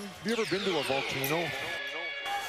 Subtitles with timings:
[0.00, 1.48] Have you ever been to a volcano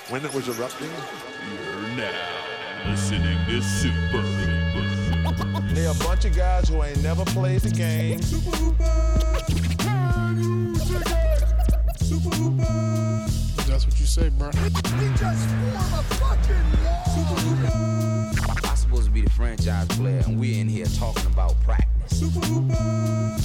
[0.09, 0.89] when it was erupting?
[0.89, 5.61] You're now listening to Super Hooper.
[5.75, 8.17] They're a bunch of guys who ain't never played the game.
[13.67, 14.47] That's what you say, bro.
[14.47, 16.65] We just formed a fucking
[17.45, 18.65] loop.
[18.67, 21.84] I'm supposed to be the franchise player, and we're in here talking about practice.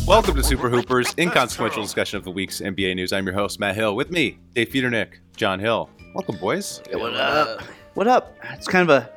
[0.07, 3.13] Welcome to Super Hoopers, inconsequential discussion of the week's NBA news.
[3.13, 3.97] I'm your host, Matt Hill.
[3.97, 5.91] With me, Dave Feudernick, John Hill.
[6.15, 6.81] Welcome, boys.
[6.93, 7.63] What up?
[7.95, 8.37] What up?
[8.53, 9.11] It's kind of a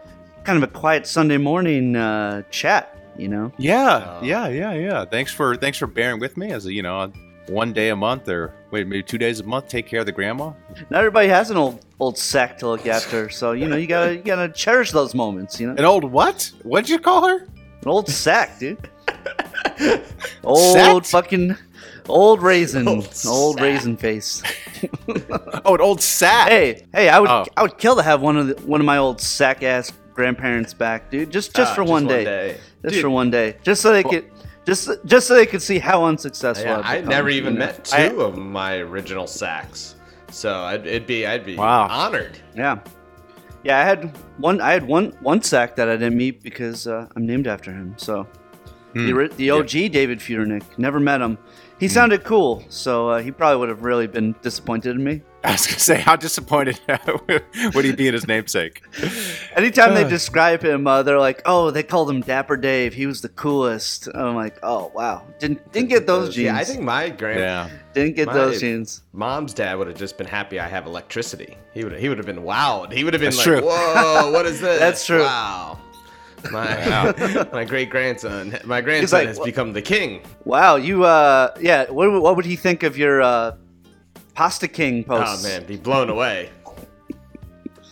[0.43, 3.51] kind of a quiet Sunday morning uh, chat, you know.
[3.59, 5.05] Yeah, yeah, yeah, yeah.
[5.05, 7.13] Thanks for thanks for bearing with me as a, you know
[7.47, 9.67] one day a month or wait maybe two days a month.
[9.67, 10.53] Take care of the grandma.
[10.89, 14.15] Not everybody has an old old sack to look after, so you know you gotta
[14.15, 15.73] you gotta cherish those moments, you know.
[15.73, 16.51] An old what?
[16.63, 17.43] What'd you call her?
[17.43, 18.89] An old sack, dude.
[20.43, 21.07] old Sacked?
[21.07, 21.57] fucking
[22.09, 24.41] old raisin, Old old, raisin face.
[25.65, 26.49] Oh, an old sack.
[26.49, 27.45] hey, hey, I would Oh.
[27.55, 30.73] I would kill to have one of the, one of my old sack ass grandparents
[30.73, 31.31] back, dude.
[31.31, 32.23] Just just Ah, for just one day.
[32.25, 32.57] day.
[32.83, 33.01] Just Dude.
[33.03, 34.25] for one day, just so they could.
[34.65, 38.21] Just, just so they could see how unsuccessful Yeah, I've I never even met two
[38.21, 39.95] of my original sacks,
[40.31, 41.87] so I'd, it'd be I'd be Wow.
[41.89, 42.37] honored.
[42.55, 42.79] Yeah,
[43.63, 43.79] yeah.
[43.79, 44.59] I had one.
[44.61, 47.93] I had one one sack that I didn't meet because uh, I'm named after him.
[47.97, 48.27] So
[48.93, 49.05] Hmm.
[49.07, 50.63] the, the OG David Feudernick.
[50.77, 51.37] Never met him.
[51.79, 55.21] He sounded cool, so uh, he probably would have really been disappointed in me.
[55.43, 56.79] I was gonna say how disappointed
[57.73, 58.81] would he be in his namesake?
[59.57, 62.93] Anytime they describe him, uh, they're like, "Oh, they called him Dapper Dave.
[62.93, 66.45] He was the coolest." I'm like, "Oh, wow, didn't didn't get those genes.
[66.45, 67.69] Yeah, I think my grand Yeah.
[67.93, 71.57] didn't get my- those genes." mom's dad would have just been happy I have electricity.
[71.73, 72.93] He would he would have been wowed.
[72.93, 73.67] He would have been That's like, true.
[73.67, 75.23] "Whoa, what is this?" That's true.
[75.23, 75.79] Wow.
[76.51, 80.21] My my great grandson, my grandson like, has "What?" become the king.
[80.45, 81.89] Wow, you uh, yeah.
[81.89, 83.55] What would- what would he think of your uh,
[84.33, 85.45] Pasta King post?
[85.45, 86.49] Oh man, be blown away.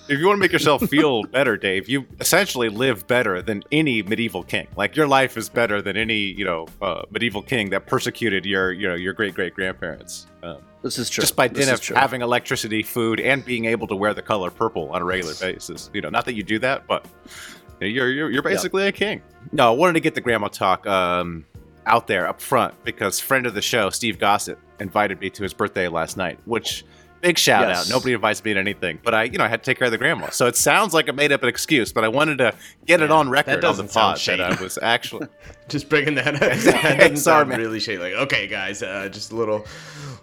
[0.10, 4.02] If you want to make yourself feel better, Dave, you essentially live better than any
[4.04, 4.68] medieval king.
[4.76, 8.74] Like your life is better than any you know uh, medieval king that persecuted your
[8.74, 10.28] you know your great great grandparents.
[10.44, 11.22] Um, This is true.
[11.22, 11.96] just by dint of true.
[11.96, 15.90] having electricity, food, and being able to wear the color purple on a regular basis.
[15.94, 18.92] You know, not that you do that, but you know, you're you're, you're basically a
[18.92, 19.22] king.
[19.52, 21.46] No, I wanted to get the grandma talk um,
[21.86, 25.54] out there up front because friend of the show, Steve Gossett, invited me to his
[25.54, 26.84] birthday last night, which.
[27.22, 27.86] Big shout Yes.
[27.86, 27.94] out.
[27.94, 29.92] Nobody invites me to anything, but I, you know, I had to take care of
[29.92, 30.32] the grandma.
[30.32, 32.52] So it sounds like I made up an excuse, but I wanted to
[32.88, 35.28] get it on record on the pod that I was actually.
[35.70, 36.64] Just bringing that, that
[36.98, 37.60] doesn't Sorry, sound man.
[37.60, 38.00] really shady.
[38.02, 39.68] Like, okay, guys, uh, just a little,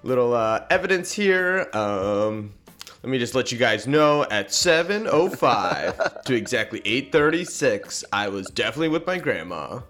[0.02, 1.68] little uh, evidence here.
[1.72, 2.52] Um,
[3.02, 8.88] let me just let you guys know at 7:05 to exactly 8:36, I was definitely
[8.88, 9.80] with my grandma.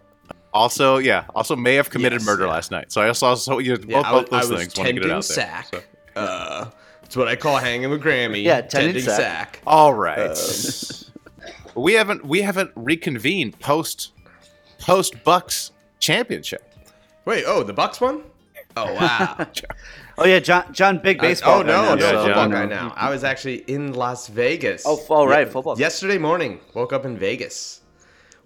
[0.54, 2.50] Also, yeah, also may have committed Yes, murder yeah.
[2.52, 2.90] last night.
[2.90, 4.76] So I also, also you know, Yeah, both, I was, both those I was things.
[4.78, 5.22] want to get it tending out there.
[5.22, 5.66] sack.
[5.70, 5.82] So-
[6.20, 6.70] Uh,
[7.04, 8.42] it's what I call hanging with Grammy.
[8.42, 9.16] Yeah, tending sack.
[9.16, 9.60] sack.
[9.66, 10.18] All right.
[10.18, 10.32] Um,
[11.82, 14.12] we haven't we haven't reconvened post
[14.78, 15.70] post Bucks
[16.00, 16.62] championship.
[17.24, 18.22] Wait, oh, the Bucks one?
[18.76, 19.46] Oh wow.
[20.20, 21.60] Oh yeah, John, John, big baseball.
[21.60, 22.92] oh no, no Yeah, football you guy now.
[22.96, 24.82] I was actually in Las Vegas.
[24.84, 25.78] Oh, f- oh, football.
[25.78, 27.82] Yesterday morning, woke up in Vegas,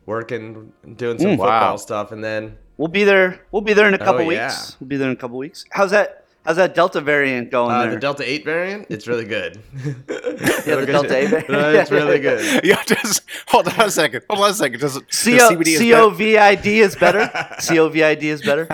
[0.05, 1.77] working, doing some Mm, football wow.
[1.77, 3.41] stuff, and then We'll be there.
[3.53, 4.49] We'll be there in a couple Oh, yeah.
[4.49, 4.77] weeks.
[4.81, 5.65] We'll be there in a couple weeks.
[5.71, 6.19] How's that?
[6.45, 7.93] How's that Delta variant going uh, there?
[7.93, 8.87] the Delta Eight variant.
[8.91, 9.61] It's really good.
[10.67, 11.51] Yeah, the Delta eight variant.
[11.51, 12.65] Uh, it's really good.
[12.65, 14.23] Yeah, just hold on a second.
[14.29, 14.81] Hold on a second.
[14.81, 17.31] Does, it- does C O CBD is C O V I D is better.
[17.61, 18.67] C O V I D is better.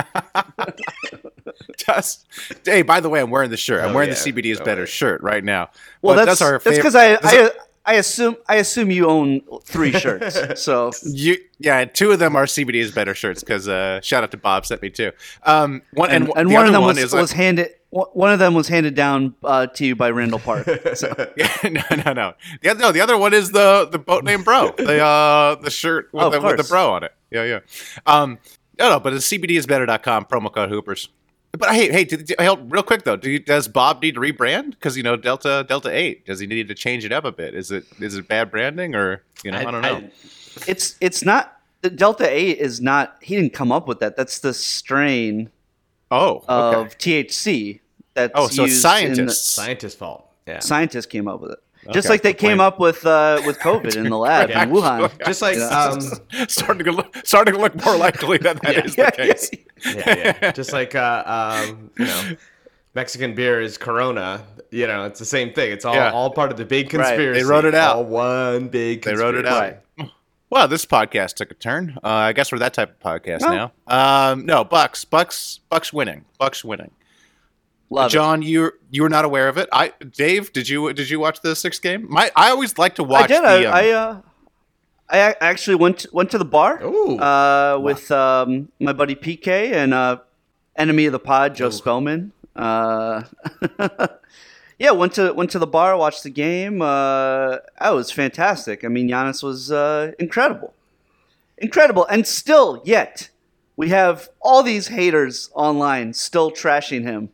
[1.86, 2.24] better-
[2.64, 3.82] hey, by the way, I'm wearing the shirt.
[3.82, 4.14] I'm Oh, wearing yeah.
[4.16, 5.70] the CBD is Oh, better shirt right now.
[6.02, 7.50] Well, But that's our that's because I I,
[7.84, 10.60] I assume I assume you own three shirts.
[10.62, 14.30] So You, yeah, two of them are CBD is better shirts because uh, shout out
[14.32, 15.12] to Bob sent me two.
[15.44, 18.52] Um, one and, and, and one of them one was, was handed one of them
[18.52, 20.66] was handed down uh, to you by Randall Park.
[20.94, 22.34] So Yeah, no, no, no.
[22.60, 24.72] The other, no, the other one is the the boat name Bro.
[24.76, 27.14] The uh the shirt with, Oh, the, with the bro on it.
[27.30, 27.60] Yeah, yeah.
[28.06, 28.38] Um,
[28.78, 31.08] no, no, but it's cbdisbetter.com promo code Hoopers.
[31.52, 34.70] But hey, hey, did, did- real quick though, do you, does Bob need to rebrand?
[34.70, 37.54] Because you know Delta Delta Eight, does he need to change it up a bit?
[37.54, 40.08] Is it is it bad branding or you know I, don't know.
[40.66, 43.16] it's it's not the Delta Eight is not.
[43.22, 44.16] He didn't come up with that.
[44.16, 45.50] That's the strain
[46.10, 46.80] oh, okay.
[46.80, 47.80] of THC.
[48.14, 48.86] That's Oh, so it's used
[49.18, 49.50] in the- scientists.
[49.50, 50.24] Scientist fault.
[50.46, 50.60] Yeah.
[50.60, 51.58] scientists came up with it.
[51.92, 52.60] Just Okay, like they good came point.
[52.60, 55.10] up with uh, with COVID in the lab in Wuhan.
[55.26, 55.68] Just like Yeah.
[55.68, 56.00] um,
[56.48, 59.10] starting to look, starting to look more likely that that is Yeah.
[59.10, 59.50] the case.
[59.86, 60.52] yeah, yeah.
[60.52, 62.30] Just like uh, um, you know,
[62.94, 64.42] Mexican beer is Corona.
[64.70, 65.72] You know, it's the same thing.
[65.72, 66.10] It's all Yeah.
[66.12, 67.16] all part of the big Right.
[67.16, 67.96] They wrote it out.
[67.96, 69.02] All one big.
[69.02, 69.76] They wrote it conspiracy.
[70.00, 70.10] out.
[70.50, 71.98] Well, this podcast took a turn.
[72.02, 73.70] Uh, I guess we're that type of podcast No.
[73.86, 74.32] now.
[74.32, 76.90] Um, no, Bucks, Bucks, Bucks winning, Bucks winning.
[77.90, 78.12] Love it.
[78.12, 79.68] John, you you were not aware of it.
[79.72, 82.06] I Dave, did you did you watch the sixth game?
[82.08, 83.24] My I always like to watch.
[83.24, 83.42] I did.
[83.42, 84.20] The, um, I, I, uh,
[85.10, 87.18] I actually went went to the bar Ooh.
[87.18, 90.18] uh, with um, my buddy PK and uh,
[90.76, 92.32] enemy of the pod Joe Spellman.
[92.54, 93.22] Uh,
[94.78, 96.82] yeah, went to went to the bar, watched the game.
[96.82, 98.84] Uh, that was fantastic.
[98.84, 100.74] I mean, Giannis was uh, incredible,
[101.56, 103.30] incredible, and still yet
[103.76, 107.30] we have all these haters online still trashing him.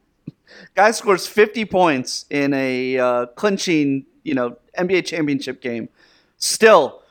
[0.75, 5.88] Guy scores 50 points in a uh, clinching, you know, NBA championship game.
[6.38, 7.03] Still,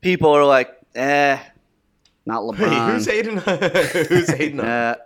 [0.00, 1.38] people are like, eh,
[2.24, 2.92] not Hey, LeBron.
[2.92, 3.36] who's hating?
[4.08, 4.60] who's hating?
[4.60, 4.96] Uh,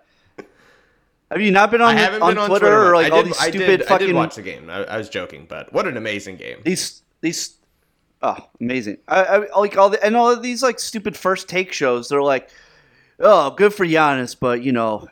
[1.31, 3.17] have you not been on, I haven't on, been on Twitter, Twitter, or like I
[3.17, 4.69] all did, these I stupid did, I fucking did watch the game.
[4.69, 6.59] I, I was joking, but what an amazing game.
[6.65, 7.57] these these
[8.23, 11.73] oh amazing I, I like all the and all of these like stupid first take
[11.73, 12.51] shows they're like
[13.19, 15.09] oh good for Giannis but you know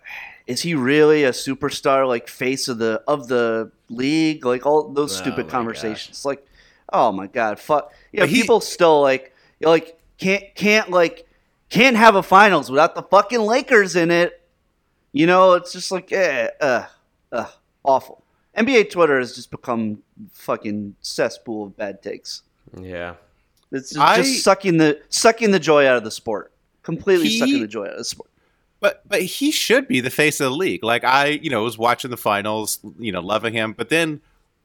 [0.50, 5.12] is he really a superstar like face of the of the league like all those
[5.14, 6.46] Oh stupid my conversations like
[6.92, 11.26] oh my god fuck yeah people still like you know, like can't can't like
[11.68, 14.40] can't have a finals without the fucking Lakers in it
[15.12, 16.86] you know it's just like eh, uh,
[17.32, 17.46] uh,
[17.84, 18.24] awful
[18.56, 22.42] NBA Twitter has just become fucking cesspool of bad takes.
[22.78, 23.14] Yeah.
[23.72, 26.52] It's just, I- just sucking the sucking the joy out of the sport.
[26.82, 28.29] Completely He- sucking the joy out of the sport.
[28.80, 30.82] But but he should be the face of the league.
[30.82, 33.72] Like I, you know, was watching the finals, you know, loving him.
[33.72, 34.20] But then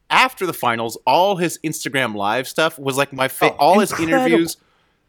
[0.09, 3.91] after the finals, all his Instagram live stuff was like my fa- Oh, all his
[3.99, 4.55] interviews,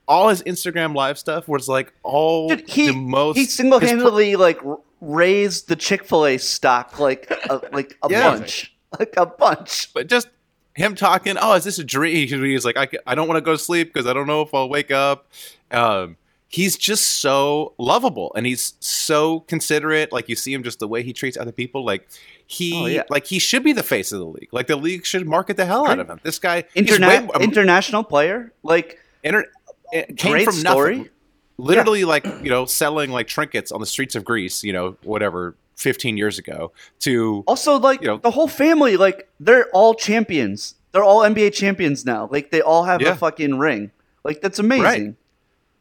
[0.09, 3.37] all his Instagram live stuff was like all Dude, he the most.
[3.37, 4.59] he single pro- handedly like
[5.01, 8.31] raised the Chick fil A stock like a, like a Yeah.
[8.31, 9.93] bunch, like a bunch.
[9.95, 10.29] but just
[10.75, 11.37] him talking.
[11.41, 12.27] Oh, is this a dream?
[12.29, 14.53] He's like, I, I don't want to go to sleep because I don't know if
[14.53, 15.27] I'll wake up.
[15.71, 16.17] Um,
[16.49, 20.13] he's just so lovable and he's so considerate.
[20.13, 21.85] Like you see him just the way he treats other people.
[21.85, 22.07] Like
[22.47, 23.03] he, Oh, yeah.
[23.11, 24.49] like he should be the face of the league.
[24.53, 26.21] Like the league should market the hell out of him.
[26.23, 29.47] This guy, Interna- way international player, like inter-
[29.93, 30.97] eh, came great from story.
[30.99, 31.11] nothing.
[31.59, 34.63] Literally, like you know, selling like trinkets on the streets of Greece.
[34.63, 36.71] You know, whatever, fifteen years ago.
[37.01, 40.75] To Also, like You know- the whole family, like they're all champions.
[40.93, 42.29] They're all NBA champions now.
[42.31, 43.13] Like they all have Yeah.
[43.13, 43.91] a fucking ring.
[44.23, 44.85] Like that's amazing.
[44.85, 45.15] Right.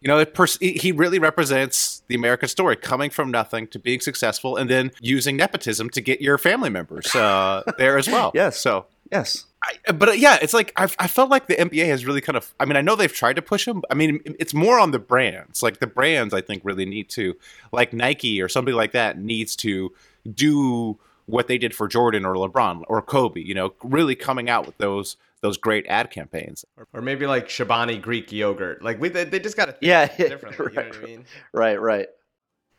[0.02, 3.80] You know, it pers- he he really represents the American story, coming from nothing to
[3.80, 8.32] being successful, and then using nepotism to get your family members uh, there as well.
[8.36, 8.60] Yes.
[8.60, 9.46] So, Yes.
[9.64, 12.38] I, but uh, yeah, it's like I've, I felt like the NBA has really kind
[12.38, 12.54] of.
[12.60, 13.84] I mean, I know they've tried to push him.
[13.90, 15.62] I mean, it's more on the brands.
[15.64, 17.36] Like the brands, I think really need to,
[17.72, 19.94] like Nike or somebody like that, needs to
[20.32, 23.42] do what they did for Jordan or LeBron or Kobe.
[23.42, 26.66] You know, really coming out with those those great ad campaigns.
[26.94, 28.82] Or maybe like Chobani Greek yogurt.
[28.84, 30.66] Like we, they, they just got to think Yeah, differently.
[30.70, 31.26] You know right, what I mean?
[31.54, 31.80] Right.
[31.80, 32.08] Right.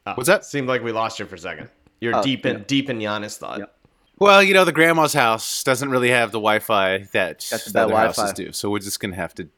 [0.07, 0.45] Oh, What's that?
[0.45, 1.69] Seemed like we lost you for a second.
[2.01, 2.65] You're Oh, deep in yeah.
[2.67, 3.59] deep in Giannis thought.
[3.61, 3.73] Yep.
[4.19, 8.07] Well, you know, the grandma's house doesn't really have the Wi-Fi that the other Wi-Fi.
[8.23, 9.49] houses do, so we're just gonna have to,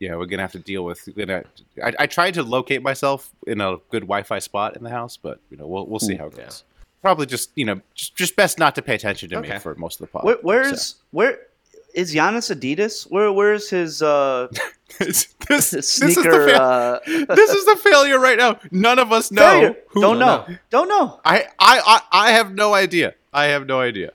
[0.00, 1.08] yeah, we're gonna have to deal with.
[1.16, 1.44] We're gonna,
[1.84, 5.40] I, I tried to locate myself in a good Wi-Fi spot in the house, but
[5.50, 6.44] you know, we'll we'll see how it Yeah.
[6.44, 6.64] goes.
[7.00, 9.52] Probably just you know, just, just best not to pay attention to Okay.
[9.54, 10.24] me for most of the pod.
[10.24, 11.38] Where, where's where
[11.94, 13.04] is Giannis Adidas?
[13.10, 14.48] Where where's his uh
[14.98, 16.48] this, this, his this is sneaker?
[16.50, 18.58] uh, this is the failure right now.
[18.70, 19.74] None of us know.
[19.88, 20.46] who- Don't know.
[20.70, 21.20] Don't know.
[21.24, 21.80] I, I
[22.12, 23.14] I I have no idea.
[23.32, 24.12] I have no idea.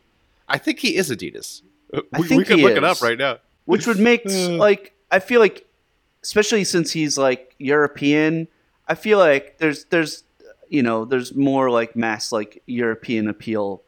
[0.47, 1.61] I think he is Adidas.
[1.93, 3.37] Uh, We, we think could he look it up right now.
[3.65, 4.21] Which would make
[4.65, 5.65] like I feel like,
[6.23, 8.47] especially since he's like European,
[8.87, 10.23] I feel like there's there's
[10.69, 13.83] you know there's more like mass like European appeal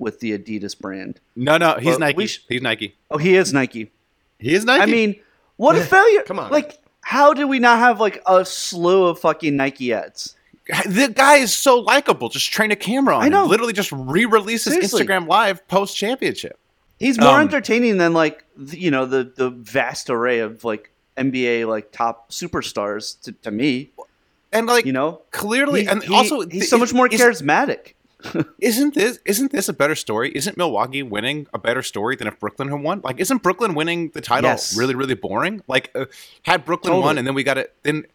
[0.00, 1.20] with the Adidas brand.
[1.36, 2.26] No, no, he's Well, Nike.
[2.26, 2.96] sh- he's Nike.
[3.10, 3.92] Oh, he is Nike.
[4.40, 4.82] He is Nike.
[4.82, 5.16] I mean,
[5.56, 6.22] what a failure!
[6.22, 6.50] Come on.
[6.50, 10.34] like how do we not have like a slew of fucking Nike ads?
[10.86, 12.28] the guy is so likable.
[12.28, 13.48] Just train a camera on I him.
[13.48, 15.04] Literally, just re-release his Seriously.
[15.04, 16.58] Instagram live post championship.
[16.98, 20.90] He's more Um, entertaining than like the, you know the the vast array of like
[21.16, 23.90] NBA like top superstars to, to me.
[24.52, 27.94] And like, You know, clearly, He- and he- also, he's so much more is- charismatic.
[28.60, 30.30] Isn't this isn't this a better story?
[30.34, 33.00] Isn't Milwaukee winning a better story than if Brooklyn had won?
[33.02, 34.76] Like, isn't Brooklyn winning the title Yes.
[34.76, 35.62] really really boring?
[35.68, 36.06] Like, uh,
[36.42, 37.04] had Brooklyn Totally.
[37.04, 38.06] won, and then we got it then.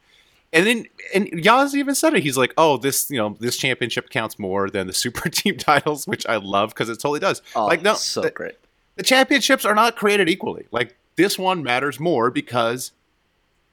[0.54, 2.24] And then, and Yaz even said it.
[2.24, 6.08] He's like, "Oh, this, you know, this championship counts more than the super team titles,"
[6.08, 7.42] which I love because it totally does.
[7.56, 8.56] Oh, like, no, so the- great.
[8.96, 10.66] the championships are not created equally.
[10.72, 12.92] Like this one matters more because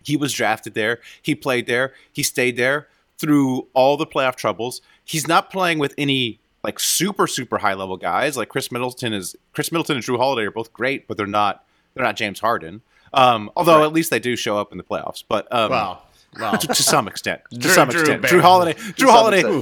[0.02, 4.82] he was drafted there, he played there, he stayed there through all the playoff troubles.
[5.04, 8.36] He's not playing with any like super super high level guys.
[8.36, 11.64] Like Khris Middleton is Khris Middleton and Jrue Holiday are both great, but they're not
[11.94, 12.82] they're not James Harden.
[13.14, 15.22] Um, although at least they do show up in the playoffs.
[15.28, 16.02] But um, Wow.
[16.40, 16.52] Wow.
[16.52, 18.30] to, to some extent, to Drew- some Drew extent, Bear.
[18.30, 19.42] Jrue Holiday, Drew some Holiday.
[19.42, 19.52] Jrue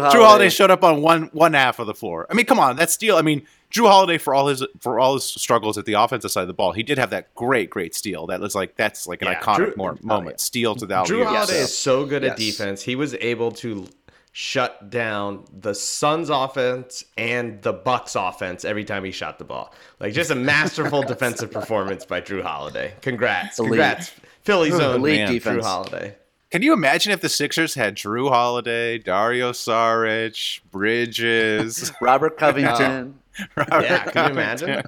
[0.00, 0.18] Holiday.
[0.18, 2.26] Jrue Holiday showed up on one one half of the floor.
[2.30, 3.16] I mean, come on, that's steal.
[3.16, 6.42] I mean, Jrue Holiday for all his for all his struggles at the offensive side
[6.42, 8.26] of the ball, he did have that great, great steal.
[8.28, 10.34] That was like that's like an Yeah, iconic Drew- more, oh, moment.
[10.38, 10.44] yeah.
[10.44, 11.08] Steal to the alley.
[11.08, 11.70] Jrue Holiday Yes.
[11.70, 12.82] is so good at defense.
[12.82, 13.88] He was able to
[14.32, 19.72] shut down the Suns offense and the Bucks offense every time he shot the ball.
[20.00, 22.94] Like just a masterful defensive performance by Jrue Holiday.
[23.02, 23.58] Congrats.
[23.58, 23.70] Elite.
[23.70, 24.12] Congrats.
[24.42, 25.64] Philly's own Elite man, Drew defense.
[25.66, 26.16] Holiday.
[26.50, 33.18] Can you imagine if the Sixers had Jrue Holiday, Dario Saric, Bridges, Robert Covington.
[33.54, 34.68] Robert Yeah, can you Covington?
[34.70, 34.82] imagine?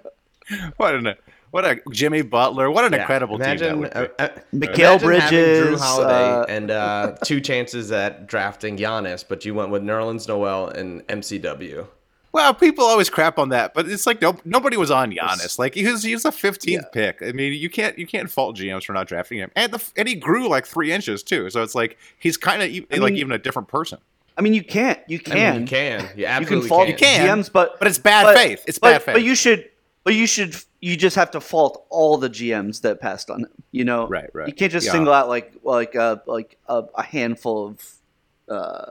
[0.78, 1.14] What an
[1.50, 2.71] what a Jimmy Butler.
[2.71, 3.00] What an Yeah.
[3.00, 5.38] incredible imagine, team that uh, uh, Mikal imagine having
[5.75, 10.28] Jrue Holiday uh, and uh, two chances at drafting Giannis, but you went with Nerlens
[10.28, 11.87] Noel and MCW.
[12.33, 15.59] Well, people always crap on that, but it's like no, nobody was on Giannis.
[15.59, 17.21] Like he was, he was a fifteenth pick.
[17.23, 20.07] I mean, you can't you can't fault GMs for not drafting him, and the and
[20.07, 21.50] he grew like three inches too.
[21.50, 23.99] So it's like he's kind of like mean- even a different person.
[24.38, 24.99] I mean, you can't.
[25.09, 25.52] You I can.
[25.54, 26.00] mean, you can.
[26.02, 26.97] You You absolutely can fault can.
[26.99, 27.38] can.
[27.40, 28.64] GMs, but But it's bad faith.
[28.69, 29.14] It's but, bad faith.
[29.16, 29.69] But you should.
[30.04, 30.57] But you should.
[30.80, 33.50] You just have to fault all the GMs that passed on him.
[33.71, 34.09] You know.
[34.09, 34.49] Right, right.
[34.49, 34.92] You can't just Yeah.
[34.92, 37.95] single out like like a like a, a handful of.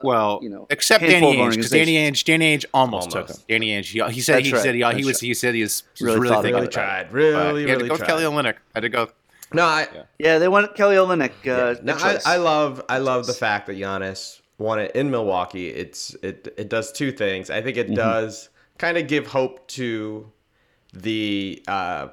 [0.03, 2.21] Well, you know, except Danny of Ainge, because Danny organizations.
[2.21, 3.27] Ainge, Danny Ainge almost, Almost.
[3.33, 3.43] took him.
[3.49, 4.61] Danny Ainge, he, he said That's he right.
[4.61, 5.19] said he, he was right.
[5.27, 6.69] he said he was, he was Really really, thought thinking about Really it.
[6.69, 6.71] it.
[6.71, 7.11] tried.
[7.11, 8.07] Really, had to really go tried.
[8.07, 8.55] Kelly Olynyk.
[8.73, 9.09] Had to go.
[9.51, 9.87] No, I,
[10.19, 11.31] Yeah, they went Kelly Olynyk.
[11.45, 12.19] Uh, no, I.
[12.25, 15.67] I love I love the fact that Giannis won it in Milwaukee.
[15.69, 17.49] It's it it does two things.
[17.49, 17.93] I think Mm-hmm.
[17.93, 20.31] it does kind of give hope to
[20.93, 22.10] the uh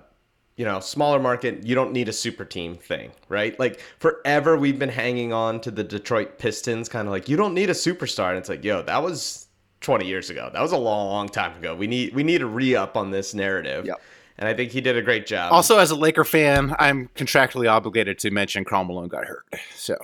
[0.57, 1.65] you know smaller market.
[1.65, 3.59] You don't need a super team thing, right?
[3.59, 7.55] Like forever we've been hanging on to the Detroit Pistons, kind of like you don't
[7.55, 8.31] need a superstar.
[8.31, 9.47] And it's like, yo, that was
[9.81, 10.51] 20 years ago.
[10.53, 11.75] That was a long, long time ago.
[11.75, 13.87] We need we need a re up on this narrative.
[13.87, 14.01] Yep.
[14.39, 15.53] And I think he did a great job.
[15.53, 19.47] Also, as a Laker fan, I'm contractually obligated to mention Karl Malone got hurt.
[19.75, 19.97] So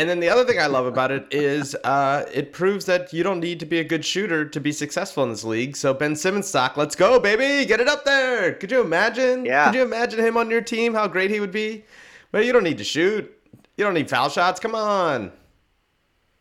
[0.00, 3.22] And then the other thing I love about it is uh, it proves that you
[3.22, 5.76] don't need to be a good shooter to be successful in this league.
[5.76, 8.54] So Ben Simmons stock, let's go, baby, get it up there.
[8.54, 9.44] Could you imagine?
[9.44, 9.66] Yeah.
[9.66, 10.94] Could you imagine him on your team?
[10.94, 11.84] How great he would be.
[12.32, 13.30] But you don't need to shoot.
[13.76, 14.58] You don't need foul shots.
[14.58, 15.32] Come on.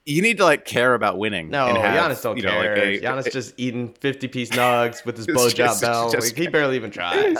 [0.06, 1.50] you need to like care about winning.
[1.50, 1.75] No, have,
[2.12, 2.75] Giannis don't you know, care.
[2.78, 6.10] like, a- Giannis just eating fifty piece nugs with his blowjob bell.
[6.12, 7.38] just- Like, he barely even tries.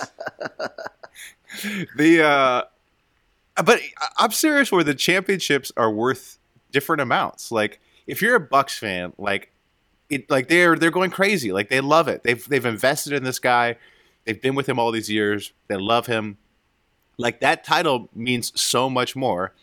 [1.98, 2.64] the uh
[3.60, 6.38] Uh, but I- I'm serious where the championships are worth
[6.72, 7.52] different amounts.
[7.52, 9.52] Like if you're a Bucks fan, like
[10.10, 11.52] it like they're they're going crazy.
[11.52, 12.24] Like they love it.
[12.24, 13.76] They've they've invested in this guy.
[14.26, 15.52] They've been with him all these years.
[15.68, 16.38] They love him.
[17.18, 19.54] Like that title means so much more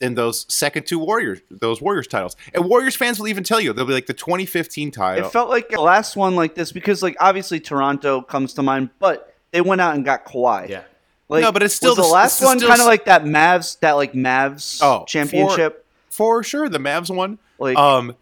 [0.00, 2.34] than those second two Warriors those Warriors titles.
[2.52, 5.26] And Warriors fans will even tell you they'll be like the 2015 title.
[5.26, 8.90] It felt like the last one like this because like obviously Toronto comes to mind,
[8.98, 10.68] but they went out and got Kawhi.
[10.68, 10.82] Yeah.
[11.28, 13.92] Like, No, but it's still the, the- last one kind of like that Mavs that
[13.92, 15.84] like Mavs Oh, championship.
[16.10, 17.38] for sure the Mavs one.
[17.58, 18.14] Like Um,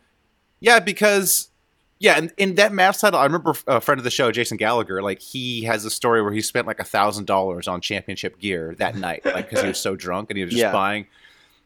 [0.61, 1.49] yeah, because
[1.99, 5.03] yeah, and in that Mavs title, I remember a friend of the show, Jason Gallagher.
[5.03, 8.75] Like he has a story where he spent like a thousand dollars on championship gear
[8.79, 10.73] that night, like because he was so drunk and he was just Yeah.
[10.73, 11.07] buying.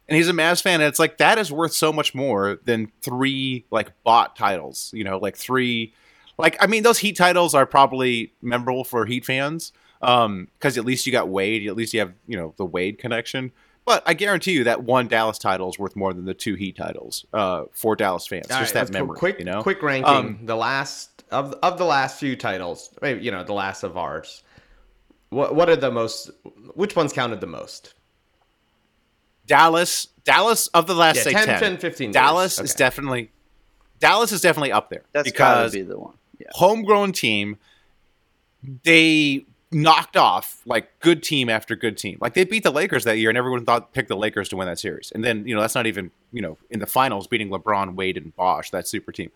[0.09, 2.93] And he's a Mavs fan, and it's like that is worth so much more than
[3.03, 4.91] three like bought titles.
[4.95, 5.93] You know, like three.
[6.39, 9.73] Like I mean, those Heat titles are probably memorable for Heat fans
[10.03, 12.99] um because at least you got Wade, at least you have you know the Wade
[12.99, 13.53] connection.
[13.85, 16.77] But I guarantee you that one Dallas title is worth more than the two Heat
[16.77, 18.51] titles uh, for Dallas fans.
[18.51, 19.63] All just right, that let's memory, Quick, you know.
[19.63, 20.13] quick ranking.
[20.13, 23.97] Um, the last of of the last few titles, maybe, you know, the last of
[23.97, 24.43] ours.
[25.31, 26.31] What what are the most?
[26.75, 27.95] Which ones counted the most?
[29.47, 32.15] Dallas, Dallas of the last Yeah, say 10, 10, 10, 15 years.
[32.15, 33.31] Dallas is definitely
[34.01, 36.15] Dallas is definitely up there that's gotta because be the one.
[36.39, 36.49] Yeah.
[36.53, 37.57] homegrown team.
[38.83, 42.19] They knocked off like good team after good team.
[42.21, 44.67] Like they beat the Lakers that year, and everyone thought picked the Lakers to win
[44.69, 45.11] that series.
[45.15, 48.17] And then you know that's not even you know in the finals beating LeBron, Wade,
[48.17, 49.31] and Bosh, that super team.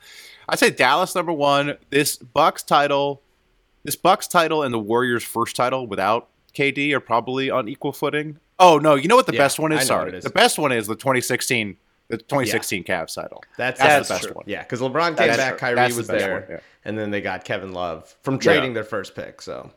[0.48, 1.76] I'd say Dallas number one.
[1.90, 3.22] This Bucks title,
[3.84, 8.38] this Bucks title, and the Warriors first title without KD are probably on equal footing.
[8.58, 9.86] Oh no, you know what the Yeah, best one is?
[9.86, 10.24] Sorry, it is.
[10.24, 11.76] the best one is the 2016,
[12.08, 13.42] the 2016 Cavs title.
[13.56, 14.32] That's, That's that's, the best true.
[14.34, 14.44] one.
[14.46, 15.58] Yeah, because LeBron came That's back, true.
[15.58, 16.60] Kyrie That's was best there, one, yeah.
[16.84, 18.74] and then they got Kevin Love from trading Yeah.
[18.74, 19.40] their first pick.
[19.40, 19.70] So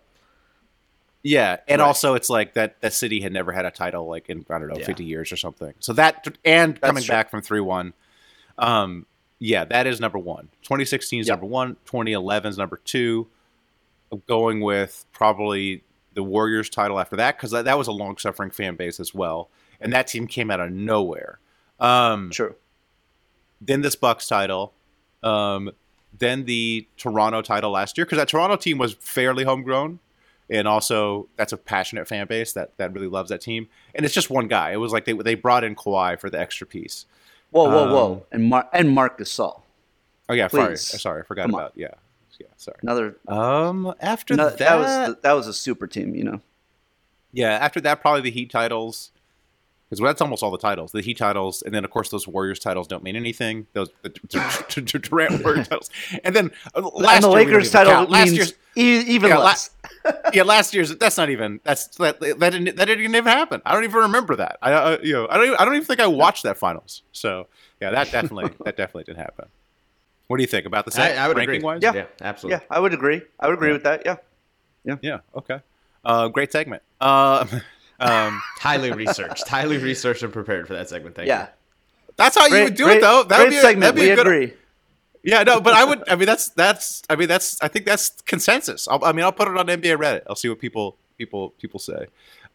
[1.26, 1.88] Yeah, and Right.
[1.88, 4.68] also it's like that that city had never had a title like in I don't
[4.68, 4.86] know Yeah.
[4.86, 5.74] fifty years or something.
[5.80, 7.14] So that and coming true.
[7.14, 7.94] back from three one,
[8.58, 9.06] um,
[9.40, 10.50] yeah, that is number one.
[10.64, 11.36] Twenty sixteen is Yep.
[11.38, 11.78] number one.
[11.86, 13.28] Twenty eleven is number two.
[14.12, 18.18] I'm going with probably the Warriors title after that because that, that was a long
[18.18, 19.50] suffering fan base as well,
[19.82, 21.40] and that team came out of nowhere.
[21.80, 22.56] Um, True.
[23.62, 24.74] then this Bucks title,
[25.24, 25.72] um,
[26.18, 30.00] then the Toronto title last year because that Toronto team was fairly homegrown,
[30.50, 33.68] and also that's a passionate fan base that that really loves that team.
[33.96, 34.72] And it's just one guy.
[34.72, 37.06] It was like they they brought in Kawhi for the extra piece.
[37.52, 39.62] Whoa, whoa, Um, whoa, and Mar- and Marc Gasol.
[40.30, 41.02] Oh yeah, sorry, Please.
[41.02, 41.90] sorry, I forgot about yeah,
[42.40, 42.78] yeah, sorry.
[42.82, 46.42] Another Um, after no, that, that was that was a super team, you know.
[47.32, 49.12] yeah, after that probably the Heat titles,
[50.00, 50.92] because that's almost all the titles.
[50.92, 53.68] The Heat titles, and then of course those Warriors titles don't mean anything.
[53.74, 55.90] Those the, the, the Durant Warrior titles,
[56.24, 59.38] and then uh, last and the year Lakers title last means year's e- even Yeah,
[59.38, 59.70] la- less.
[60.34, 63.62] yeah, last year's that's not even that's that that didn't that didn't even happen.
[63.66, 64.58] I don't even remember that.
[64.62, 67.04] I uh, you know I don't even, I don't even think I watched that finals.
[67.12, 67.48] So
[67.80, 69.46] yeah, that definitely that definitely didn't happen.
[70.28, 71.66] What do you think about the I, set I would ranking agree.
[71.66, 71.82] wise?
[71.84, 71.94] Yeah.
[71.94, 72.62] yeah, absolutely.
[72.62, 73.22] yeah, I would agree.
[73.40, 74.04] I would agree with that.
[74.06, 74.16] Yeah,
[74.86, 74.96] yeah.
[75.02, 75.60] yeah, okay.
[76.04, 76.82] Uh, great segment.
[77.00, 77.46] Uh,
[78.04, 81.16] um, Highly researched, highly researched and prepared for that segment.
[81.16, 81.34] Thank you.
[81.34, 81.48] Yeah.
[82.16, 83.24] that's how you would do great, it though.
[83.24, 83.82] That would be a, segment.
[83.82, 84.28] that'd be we a good.
[84.28, 84.54] agree.
[85.24, 86.08] Yeah, no, but I would.
[86.10, 87.04] I mean, that's that's.
[87.10, 87.62] I mean, that's.
[87.62, 88.88] I think that's consensus.
[88.90, 90.24] I'll, I mean, I'll put it on NBA Reddit.
[90.28, 92.08] I'll see what people people people say.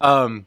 [0.03, 0.47] Um,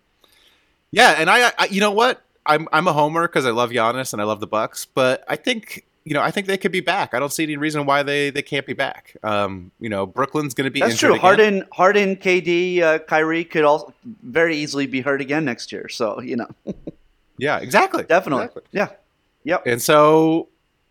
[0.91, 2.21] yeah, and I, I you know what?
[2.45, 5.35] I'm I'm a homer because I love Giannis and I love the Bucks, but I
[5.35, 7.13] think you know I think they could be back.
[7.13, 9.15] I don't see any reason why they they can't be back.
[9.23, 11.13] Um, you know, Brooklyn's going to be That's injured true.
[11.15, 11.21] again.
[11.21, 13.93] Harden, Harden, KD, uh, Kyrie could also
[14.23, 15.87] very easily be hurt again next year.
[15.89, 16.47] So you know,
[17.37, 18.03] Yeah, exactly.
[18.03, 18.45] definitely.
[18.45, 18.63] Exactly.
[18.71, 18.87] Yeah.
[19.43, 19.63] Yep.
[19.65, 20.49] And so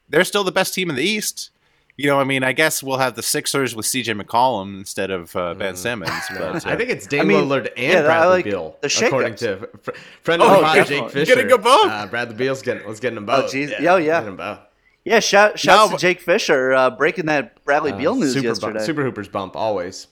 [0.08, 1.50] they're still the best team in the East.
[1.96, 5.36] You know, I mean, I guess we'll have the Sixers with CJ McCollum instead of
[5.36, 6.10] uh, Ben Simmons.
[6.30, 6.70] But, uh.
[6.70, 9.34] I think it's Dame I mean, Lillard and yeah, I Bradley like Beal, the according
[9.34, 9.38] shakeups.
[9.60, 9.90] to fr-
[10.22, 11.04] friend of Oh, the pod, definitely.
[11.06, 11.34] Jake Fisher.
[11.34, 11.90] Getting them both.
[11.90, 13.52] Uh, Bradley Beal's getting was getting them both.
[13.52, 13.70] geez.
[13.78, 14.58] Yeah, yeah.
[15.04, 15.14] Getting them both.
[15.14, 15.20] Yeah.
[15.20, 18.72] Shout shouts No, to Jake Fisher uh, breaking that Bradley Beal news Super, yesterday.
[18.74, 20.06] bump, Super Hoopers bump always.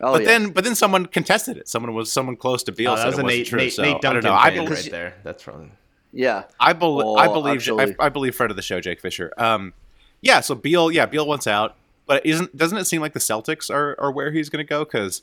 [0.00, 0.26] oh, but yeah.
[0.28, 1.68] then, but then someone contested it.
[1.68, 3.58] Someone was someone close to Beal Oh, said that was it a wasn't Nate, true.
[3.58, 4.34] Nate, so Nate I don't know.
[4.34, 5.14] I, fan bel- right there.
[5.24, 5.72] That's from.
[6.12, 6.44] yeah.
[6.60, 7.94] I, bel- Oh, I believe actually.
[7.98, 9.32] I, I believe friend of the show, Jake Fisher.
[9.38, 9.72] Um,
[10.20, 10.40] yeah.
[10.40, 11.76] So Beal, yeah, Beal wants out,
[12.06, 14.84] but isn't doesn't it seem like the Celtics are, are where he's going to go?
[14.84, 15.22] Because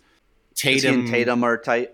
[0.55, 1.93] Is he Tatum, and Tatum are tight.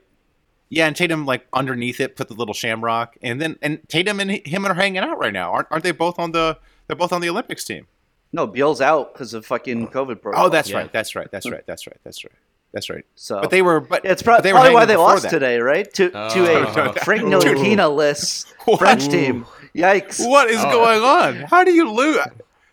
[0.70, 4.32] yeah, and Tatum like underneath it put the little shamrock, and then and Tatum and
[4.48, 5.52] him are hanging out right now.
[5.52, 6.58] Aren't aren't they both on the?
[6.88, 7.88] They're both on the Olympics team.
[8.32, 9.92] No, Beal's out because of fucking oh.
[9.92, 10.46] COVID protocol.
[10.48, 10.78] Oh, that's Yeah.
[10.80, 10.92] right.
[10.92, 11.30] That's right.
[11.32, 11.66] That's right.
[11.66, 11.98] That's right.
[12.04, 12.34] That's right.
[12.74, 13.06] That's right.
[13.16, 13.80] So But they were.
[13.80, 15.30] But Yeah, it's but they were probably why they lost that.
[15.30, 15.92] today, right?
[15.94, 16.30] To oh.
[16.30, 16.90] to Oh.
[16.90, 18.46] a Frank Ntilikina-less
[18.78, 19.46] French team.
[19.74, 20.28] Yikes!
[20.28, 20.72] What is Oh.
[20.72, 21.36] going on?
[21.48, 22.20] How do you lose?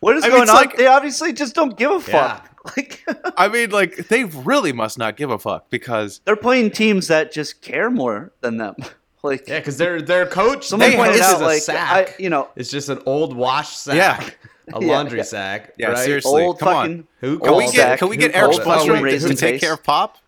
[0.01, 0.57] What is I going it's on?
[0.57, 2.49] like- they obviously just don't give a fuck.
[2.77, 3.05] Like
[3.37, 7.33] I mean, like they really must not give a fuck because they're playing teams that
[7.33, 8.77] just care more than them.
[9.23, 12.09] Like Yeah, because their their coach someone they pointed this out, is a like sack.
[12.11, 13.97] I, you know, it's just an old wash sack.
[13.97, 14.75] Yeah.
[14.75, 15.25] A laundry yeah.
[15.25, 15.75] sack.
[15.79, 15.99] Yeah, right?
[16.05, 16.43] seriously.
[16.43, 17.09] old come on.
[17.21, 18.65] Who can we get sack, can we Who get Erik calls that?
[18.65, 20.19] fucking Spoelstra raisin to take care of Pop?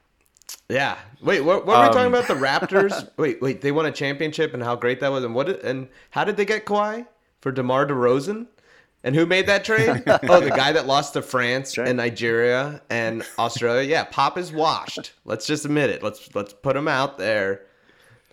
[0.69, 0.97] Yeah.
[1.23, 2.29] Wait, what, what were we talking Um, about?
[2.29, 3.09] The Raptors?
[3.17, 3.61] wait, wait.
[3.61, 5.25] They won a championship and how great that was.
[5.25, 5.47] And what?
[5.47, 7.07] Did, and how did they get Kawhi
[7.41, 8.47] for Demar Derozan?
[9.05, 10.03] And who made that trade?
[10.07, 11.89] oh, the guy that lost to France right.
[11.89, 13.89] and Nigeria and Australia.
[13.89, 15.13] Yeah, Pop is washed.
[15.25, 16.03] Let's just admit it.
[16.03, 17.63] Let's let's put him out there.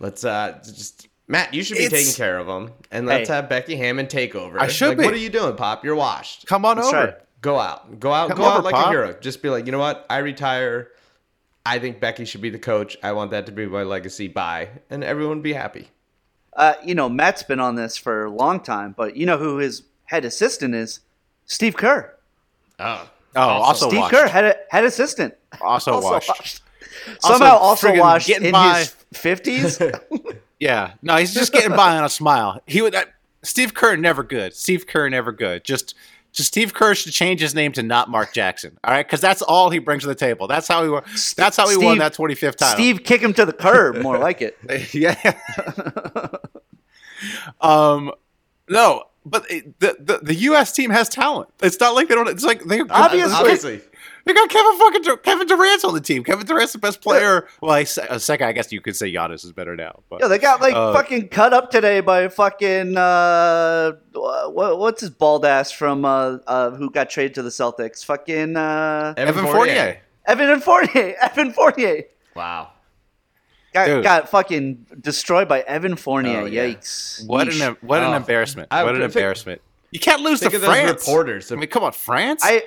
[0.02, 1.54] Let's uh just Matt.
[1.54, 3.36] You should be It's- taking care of him, and let's Hey.
[3.36, 4.60] have Becky Hammon take over.
[4.60, 5.04] I should like, be.
[5.04, 5.84] What are you doing, Pop?
[5.84, 6.46] You're washed.
[6.46, 7.18] Come on That's over.
[7.40, 7.98] Go out.
[7.98, 8.28] Go out.
[8.28, 8.88] Come go out like Pop.
[8.88, 9.12] a hero.
[9.20, 10.04] Just be like, you know what?
[10.10, 10.90] I retire.
[11.64, 12.96] I think Becky should be the coach.
[13.02, 14.26] I want that to be my legacy.
[14.28, 14.68] Bye.
[14.90, 15.88] And everyone would be happy.
[16.54, 19.56] uh, you know, Matt's been on this for a long time, but you know who
[19.58, 21.00] his head assistant is?
[21.46, 22.14] Steve Kerr.
[22.78, 23.08] Oh.
[23.34, 24.14] Oh, also Steve washed.
[24.14, 25.34] Kerr, head head assistant.
[25.62, 26.60] Also, washed.
[27.20, 29.80] Somehow also, friggin' washed getting in by- his fifties.
[30.58, 32.62] Yeah, no, he's just getting by on a smile.
[32.68, 32.94] He would.
[32.94, 33.06] Uh,
[33.42, 34.54] Steve Kerr never good.
[34.54, 35.64] Steve Kerr never good.
[35.64, 35.96] Just,
[36.30, 38.78] just Steve Kerr should change his name to not Mark Jackson.
[38.84, 40.46] All right, because that's all he brings to the table.
[40.46, 41.02] That's how he won.
[41.36, 42.74] That's how he won that 25th title.
[42.76, 44.56] Steve kick him to the curb, more like it.
[44.94, 45.16] yeah.
[47.60, 48.12] um,
[48.68, 50.72] no, but it- the, the the U.S.
[50.72, 51.48] team has talent.
[51.60, 52.28] It's not like they don't.
[52.28, 53.32] It's like they Obviously.
[53.34, 53.80] Obviously.
[54.24, 56.22] They got Kevin fucking Dur- Kevin Durant on the team.
[56.24, 57.46] Kevin Durant's the best player.
[57.60, 60.00] Well, I, se- a second, I guess you could say Giannis is better now.
[60.08, 65.00] But Yeah, they got like Uh, fucking cut up today by fucking uh, what, what's
[65.00, 68.04] his bald ass from uh, uh, who got traded to the Celtics?
[68.04, 70.00] Fucking uh, Evan Fournier.
[70.26, 71.14] Evan and Fournier.
[71.20, 72.04] Evan Fournier
[72.36, 72.70] Wow.
[73.74, 74.02] got Dude.
[74.04, 76.42] got fucking destroyed by Evan Fournier.
[76.42, 76.66] Oh, yeah.
[76.66, 77.26] Yikes!
[77.26, 77.66] What Yeesh.
[77.68, 78.16] an what an Oh.
[78.16, 78.68] embarrassment!
[78.70, 79.60] I- what an embarrassment!
[79.90, 81.06] You can't lose Think to of those France.
[81.06, 81.52] reporters.
[81.52, 82.40] I mean, come on, France.
[82.42, 82.62] I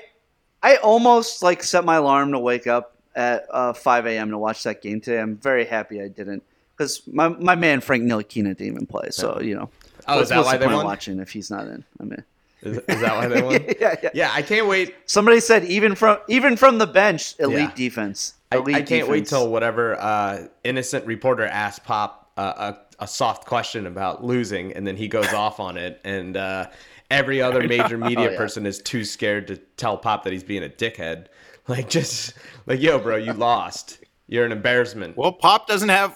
[0.63, 4.31] I almost like set my alarm to wake up at uh, 5 a.m.
[4.31, 5.19] to watch that game today.
[5.21, 6.43] I'm very happy I didn't
[6.75, 9.09] because my, my man Frank Ntilikina didn't even play.
[9.11, 9.69] So you know,
[10.07, 10.85] Oh, what's, is that why the they point of won?
[10.85, 11.83] watching if he's not in?
[11.99, 12.23] I mean,
[12.61, 13.53] Is, is that why they won?
[13.79, 14.09] yeah, yeah.
[14.13, 14.93] Yeah, I can't wait.
[15.07, 17.71] Somebody said even from even from the bench, elite Yeah.
[17.75, 18.33] defense.
[18.51, 19.29] I, Elite I can't wait defense.
[19.29, 24.85] till whatever uh, innocent reporter asks Pop uh, a, a soft question about losing, and
[24.85, 26.67] then he goes off on it, and uh,
[27.09, 28.37] every other oh, major media Oh, yeah.
[28.37, 31.27] person is too scared to tell Pop that he's being a dickhead.
[31.67, 32.35] Like, just
[32.67, 33.97] like, yo, bro, you lost.
[34.27, 35.17] You're an embarrassment.
[35.17, 36.15] well, Pop doesn't have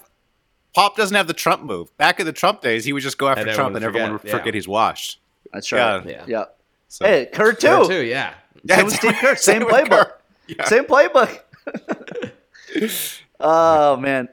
[0.76, 1.96] Pop doesn't have the Trump move.
[1.98, 4.12] Back in the Trump days, he would just go after And Trump, and would everyone
[4.12, 4.58] would forget, forget yeah.
[4.58, 5.20] he's washed.
[5.52, 6.06] That's right.
[6.06, 6.24] Yeah.
[6.28, 6.46] Yeah.
[6.88, 7.06] So.
[7.06, 7.68] Hey, Kerr too.
[7.68, 8.36] Kerr too, yeah.
[8.68, 9.36] Same with Steve Kerr.
[9.36, 9.90] Same with playbook.
[9.90, 10.18] Kerr.
[10.48, 10.66] Yeah.
[10.66, 11.40] Same playbook.
[13.40, 14.30] oh man.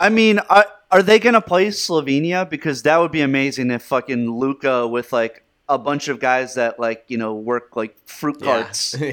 [0.00, 2.48] I mean, are, are they going to play Slovenia?
[2.48, 6.80] Because that would be amazing if fucking Luka with like a bunch of guys that
[6.80, 8.62] like you know work like fruit Yeah.
[8.62, 9.04] carts, uh,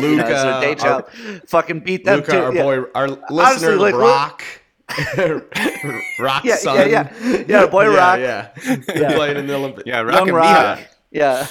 [0.00, 1.08] you know, as their Luka, day job,
[1.48, 2.38] fucking beat them Luka, too.
[2.38, 2.62] our yeah.
[2.62, 4.42] boy, our listener, like, look- Rock.
[6.18, 6.76] Rock Yeah, son.
[6.90, 7.44] yeah, yeah.
[7.46, 8.18] Yeah, boy Rock.
[8.20, 8.50] Yeah,
[8.94, 9.14] Yeah.
[9.14, 9.86] Playing in the Olympics.
[9.86, 10.80] Yeah, Rock Young and Rock.
[11.10, 11.46] Yeah,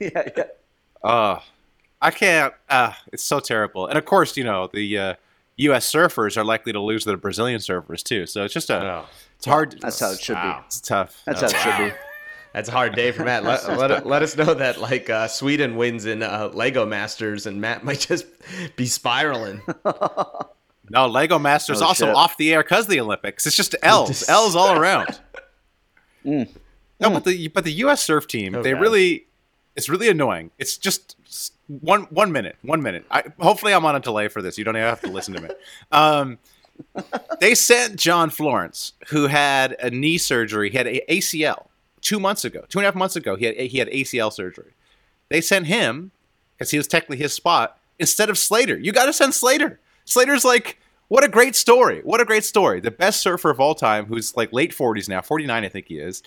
[0.00, 0.44] yeah, yeah.
[1.02, 1.42] Oh,
[2.00, 2.52] I can't.
[2.68, 3.86] Uh, it's so terrible.
[3.86, 5.14] And of course, you know the uh,
[5.56, 5.90] U.S.
[5.90, 8.26] surfers are likely to lose to the Brazilian surfers too.
[8.26, 8.82] So it's just a.
[8.82, 9.04] Oh,
[9.36, 9.78] It's hard.
[9.80, 10.58] That's how it should Wow.
[10.60, 10.66] be.
[10.66, 11.22] It's tough.
[11.24, 11.98] That's how it should be.
[12.52, 13.44] That's a hard day for Matt.
[13.44, 17.60] Let, let, let us know that like uh, Sweden wins in uh, Lego Masters, and
[17.60, 18.26] Matt might just
[18.76, 19.62] be spiraling.
[20.90, 22.14] No, Lego Masters Oh, also shit.
[22.14, 23.46] off the air because of the Olympics.
[23.46, 25.20] It's just L's, L's all around.
[26.24, 26.44] No,
[27.00, 28.02] but the but the U.S.
[28.02, 28.80] surf team, Oh, they God.
[28.80, 29.26] really,
[29.74, 30.50] it's really annoying.
[30.58, 31.16] It's just
[31.68, 33.06] one one minute, one minute.
[33.10, 34.58] I, hopefully, I'm on a delay for this.
[34.58, 35.48] You don't even have to listen to me.
[35.92, 36.38] Um,
[37.40, 41.66] they sent John Florence, who had a knee surgery, he had a ACL
[42.02, 43.36] two months ago, two and a half months ago.
[43.36, 44.72] He had he had ACL surgery.
[45.30, 46.10] They sent him
[46.58, 48.78] because he was technically his spot instead of Slater.
[48.78, 49.80] You got to send Slater.
[50.04, 52.00] Slater's like, what a great story.
[52.04, 52.80] What a great story.
[52.80, 55.98] The best surfer of all time, who's like late 40s now, 49, I think he
[55.98, 56.22] is.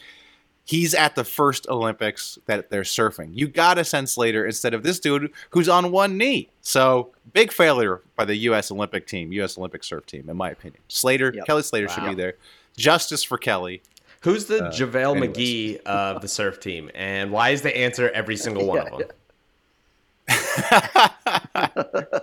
[0.68, 3.30] He's at the first Olympics that they're surfing.
[3.34, 6.50] You got to send Slater instead of this dude who's on one knee.
[6.62, 8.72] So big failure by the U.S.
[8.72, 9.60] Olympic team, U.S.
[9.60, 10.82] Olympic surf team, in my opinion.
[10.88, 11.46] Slater, Yep.
[11.46, 12.34] Kelly Slater should be there.
[12.78, 13.84] Justice for Kelly.
[14.26, 15.38] Who's the JaVale anyways.
[15.38, 19.10] McGee of the surf team, and why is the answer every single one of them?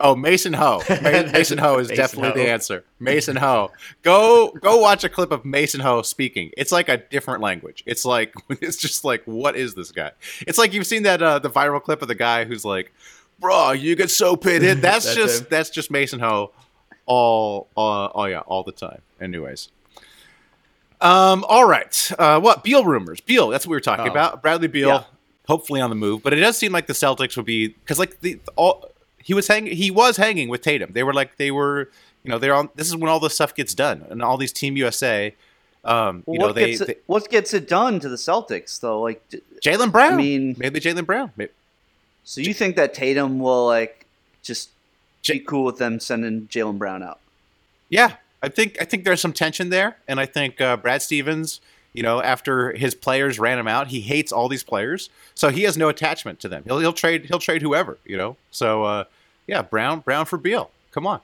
[0.00, 0.80] Oh, Mason Ho.
[0.88, 2.34] Ma- Mason Ho is Mason definitely Ho.
[2.36, 2.84] the answer.
[3.00, 3.72] Mason Ho.
[4.02, 6.52] Go go watch a clip of Mason Ho speaking.
[6.56, 7.82] It's like a different language.
[7.84, 10.12] It's like it's just like what is this guy?
[10.46, 12.92] It's like you've seen that uh, the viral clip of the guy who's like,
[13.40, 15.46] "Bro, you get so pitted." That's, That's just him.
[15.50, 16.52] that's just Mason Ho
[17.06, 19.02] all uh, oh yeah, all the time.
[19.20, 19.68] Anyways.
[21.02, 22.10] Um all right.
[22.18, 23.20] Uh what Beal rumors.
[23.20, 24.10] Beal, that's what we were talking Oh.
[24.10, 24.40] about.
[24.42, 25.04] Bradley Beal Yeah.
[25.48, 28.20] hopefully on the move, but it does seem like the Celtics would be cuz like
[28.20, 28.88] the all
[29.18, 30.92] he was hanging he was hanging with Tatum.
[30.92, 31.90] They were like they were
[32.24, 34.52] you know they're on this is when all this stuff gets done and all these
[34.52, 35.34] team USA
[35.84, 38.78] um Well, you know what they, gets they what gets it done to the Celtics
[38.80, 39.00] though?
[39.02, 39.20] Like,
[39.64, 41.50] Jaylen Brown I mean- maybe Jaylen Brown Maybe-
[42.24, 44.06] so you think that Tatum will like
[44.44, 44.70] just
[45.22, 47.18] J- be cool with them sending Jaylen Brown out?
[47.88, 51.60] Yeah, I think I think there's some tension there, and I think uh, Brad Stevens,
[51.92, 55.62] you know, after his players ran him out, he hates all these players, so he
[55.62, 56.62] has no attachment to them.
[56.64, 58.36] He'll he'll trade he'll trade whoever, you know.
[58.50, 59.04] So uh,
[59.46, 60.70] yeah, Brown Brown for Beal.
[60.90, 61.20] Come on,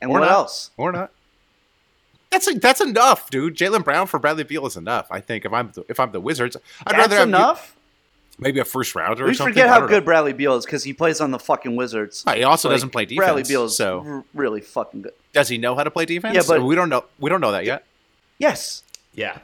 [0.00, 0.30] And Or what not.
[0.32, 0.70] else?
[0.76, 1.10] or not.
[2.30, 3.56] That's that's enough, dude.
[3.56, 5.06] Jaylen Brown for Bradley Beal is enough.
[5.10, 7.76] I think if I'm the, if I'm the Wizards, I'd That's rather have you- enough.
[8.38, 9.24] maybe a first rounder.
[9.24, 9.54] or We something.
[9.54, 10.06] forget how good know.
[10.06, 12.24] Bradley Beal is because he plays on the fucking Wizards.
[12.34, 13.18] He also Like, doesn't play defense.
[13.24, 15.12] Bradley Beal is so r- really fucking good.
[15.36, 16.34] Does he know how to play defense?
[16.34, 17.04] Yeah, but- we don't know.
[17.20, 17.84] We don't know that yet.
[18.38, 18.82] Yes.
[19.14, 19.38] Yeah,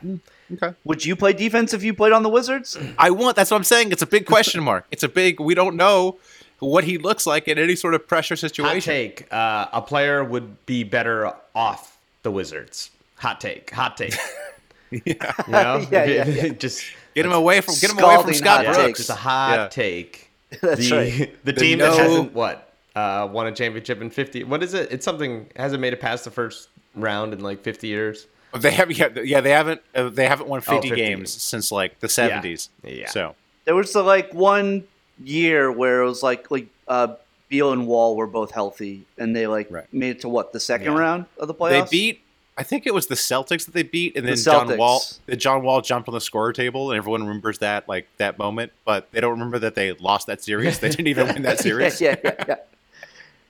[0.52, 0.74] Okay.
[0.84, 2.76] Would you play defense if you played on the Wizards?
[2.98, 3.36] I want.
[3.36, 3.90] That's what I'm saying.
[3.92, 4.84] It's a big question mark.
[4.90, 5.40] It's a big.
[5.40, 6.18] We don't know
[6.58, 8.74] what he looks like in any sort of pressure situation.
[8.74, 12.90] hot take: uh, a player would be better off the Wizards.
[13.16, 13.70] Hot take.
[13.70, 14.12] Hot take.
[14.90, 14.98] yeah.
[15.46, 15.86] You know?
[15.90, 16.48] Yeah, yeah, yeah.
[16.66, 17.74] just Get him away from.
[17.80, 18.78] Get him away from Scott Brooks.
[18.78, 18.98] takes.
[18.98, 19.68] just a hot Yeah.
[19.68, 20.30] take.
[20.60, 21.44] That's the, right.
[21.44, 24.44] The The team no- that hasn't what uh, won a championship in fifty.
[24.44, 24.90] What is it?
[24.92, 28.26] It's something hasn't made it past the first round in like fifty years.
[28.56, 28.90] They have.
[28.92, 29.80] Yeah, yeah they haven't.
[29.94, 31.30] Uh, they haven't won 50, 50 games games.
[31.32, 32.68] since like the 70s.
[32.84, 33.08] Yeah.
[33.08, 34.84] So There was the like one
[35.24, 37.14] year where it was like like uh,
[37.48, 39.86] Beal and Wall were both healthy and they like Right.
[39.92, 40.98] made it to what the second Yeah.
[40.98, 41.88] round of the playoffs.
[41.88, 42.20] they beat.
[42.58, 45.00] I think it was the Celtics that they beat, and The then John Wall.
[45.38, 48.72] John Wall jumped on the scorer table, and everyone remembers that like that moment.
[48.84, 50.78] But they don't remember that they lost that series.
[50.78, 51.98] They didn't even win that series.
[52.02, 52.54] yeah, yeah, yeah,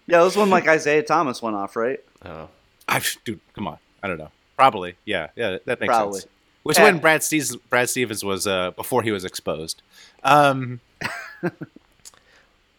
[0.07, 0.17] yeah.
[0.17, 2.01] Yeah, it was when like Isaiah Thomas went off, right?
[2.25, 2.49] Oh.
[2.89, 3.79] I, dude, come on.
[4.03, 4.31] I don't know.
[4.57, 4.95] Probably.
[5.05, 5.29] Yeah.
[5.37, 5.59] Yeah.
[5.65, 6.21] That makes Probably.
[6.21, 6.31] sense.
[6.63, 6.85] Which Yeah.
[6.85, 9.83] when Brad Stevens, Brad Stevens was uh, before he was exposed.
[10.23, 10.81] Um,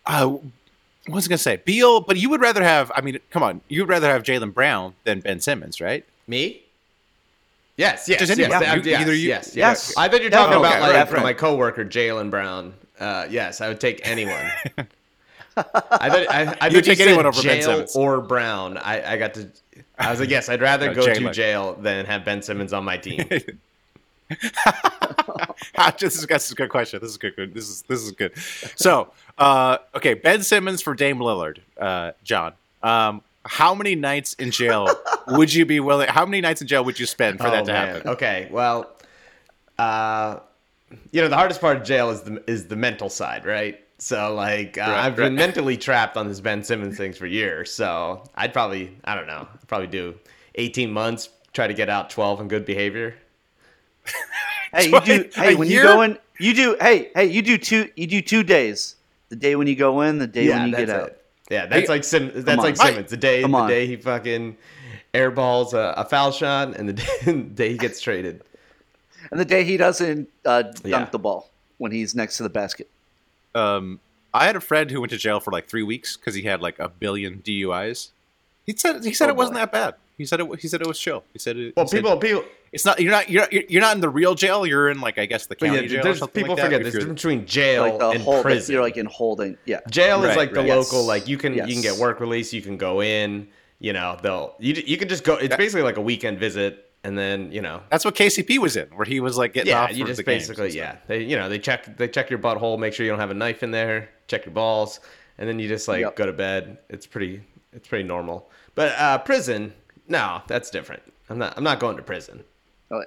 [0.06, 0.42] uh, what
[1.10, 1.58] was I gonna say?
[1.58, 2.92] Beal, but you would rather have.
[2.96, 6.06] I mean, come on, you would rather have Jaylen Brown than Ben Simmons, right?
[6.28, 6.62] Me?
[7.76, 8.66] Yes, yes, Just yes, anybody.
[8.88, 9.94] You- yes, either you- yes, yes, Yes.
[9.98, 11.24] I bet you're Yeah, talking okay, about like right, right.
[11.24, 12.74] my coworker Jalen Brown.
[13.00, 14.46] Uh, yes, I would take anyone.
[15.58, 17.96] I bet I, I bet take anyone over Ben Simmons.
[17.96, 18.78] or Brown.
[18.78, 19.48] I, I got to.
[19.98, 21.34] I was like, yes, I'd rather No, go to Jalen.
[21.34, 23.26] jail than have Ben Simmons on my team.
[26.00, 27.00] this, is, this is a good question.
[27.02, 27.36] This is good.
[27.36, 27.54] good.
[27.54, 28.32] This is this is good.
[28.76, 32.54] So, uh, okay, Ben Simmons for Dame Lillard, uh, John.
[32.82, 34.88] Um, how many nights in jail
[35.28, 36.08] would you be willing?
[36.10, 37.88] How many nights in jail would you spend for that Oh, to man.
[37.96, 38.10] happen?
[38.12, 38.90] Okay, well,
[39.78, 40.40] uh,
[41.12, 43.80] you know the hardest part of jail is the is the mental side, right?
[44.04, 47.72] So like uh, Right, I've been mentally trapped on this Ben Simmons things for years.
[47.72, 50.16] So I'd probably I don't know probably do
[50.56, 53.16] eighteen months, try to get out twelve in good behavior.
[54.76, 55.30] Hey, you do.
[55.36, 56.76] Hey, when you go in, you do.
[56.82, 57.92] Hey, hey, you do two.
[57.96, 58.96] You do two days.
[59.30, 61.08] The day when you go in, the day yeah, when you that's get out.
[61.10, 61.26] it.
[61.52, 62.32] Yeah, that's Hey, like Sim.
[62.34, 62.64] That's on.
[62.66, 63.12] like Simmons.
[63.12, 64.58] The day the day he fucking
[65.14, 68.42] airballs a, a foul shot, and the day, the day he gets traded.
[69.30, 71.06] And the day he doesn't uh, dunk Yeah.
[71.12, 72.90] the ball when he's next to the basket.
[73.56, 74.00] Um,
[74.34, 76.62] I had a friend who went to jail for like three weeks because he had
[76.62, 78.10] like a billion DUIs.
[78.66, 79.60] He said he said Oh, it wasn't boy.
[79.60, 79.96] that bad.
[80.18, 80.60] He said it.
[80.60, 81.24] He said it was chill.
[81.34, 81.76] He said it.
[81.76, 83.00] Well, he said- people people It's not.
[83.00, 83.30] You're not.
[83.30, 83.54] You're not.
[83.72, 84.66] You're not in the real jail.
[84.66, 86.04] You're in like I guess the county yeah, jail.
[86.04, 88.42] there's something people like forget if there's you're- difference between jail Like the and hold.
[88.44, 88.74] prison.
[88.74, 89.58] You're like in holding.
[89.66, 89.80] Yeah.
[89.90, 90.70] Jail is Right, like the right.
[90.70, 91.08] local, Yes.
[91.08, 93.48] like you can you can get work release, you can go in.
[93.80, 95.36] You know, they'll you you can just go.
[95.36, 98.88] It's basically like a weekend visit, and then you know, That's what KCP was in,
[98.90, 99.92] where he was like getting yeah, off.
[99.96, 100.96] you for just the games basically and stuff.
[100.96, 103.32] yeah, they you know they check they check your butthole, make sure you don't have
[103.32, 105.00] a knife in there, check your balls,
[105.38, 106.16] and then you just like Yep.
[106.16, 106.78] go to bed.
[106.90, 107.42] It's pretty
[107.74, 108.50] it's pretty normal.
[108.76, 109.74] But uh, prison,
[110.08, 111.04] no, that's different.
[111.30, 112.44] I'm not I'm not going to prison.
[112.92, 113.06] Oh, yeah.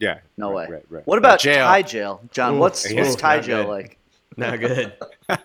[0.00, 0.18] Yeah.
[0.36, 0.74] No right, way.
[0.76, 1.06] Right, right.
[1.06, 1.66] What about jail?
[1.66, 2.54] Thai jail, John?
[2.54, 3.68] Ooh, what's what's Thai jail good.
[3.68, 3.98] like?
[4.36, 4.92] Not good.
[5.28, 5.36] How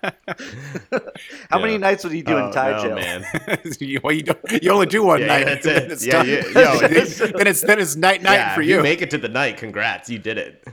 [1.52, 1.58] Yeah.
[1.60, 2.96] many nights would you do oh, in Thai no, jail?
[2.96, 3.26] man.
[3.80, 5.40] you, well, you, don't, you only do one Yeah, night.
[5.40, 5.74] yeah, that's it.
[5.82, 6.28] then It's Yeah, done.
[6.28, 8.84] you- yo, then, it's, then it's then it's night night yeah, for if you.
[8.84, 9.58] make it to the night.
[9.58, 10.64] Congrats, you did it.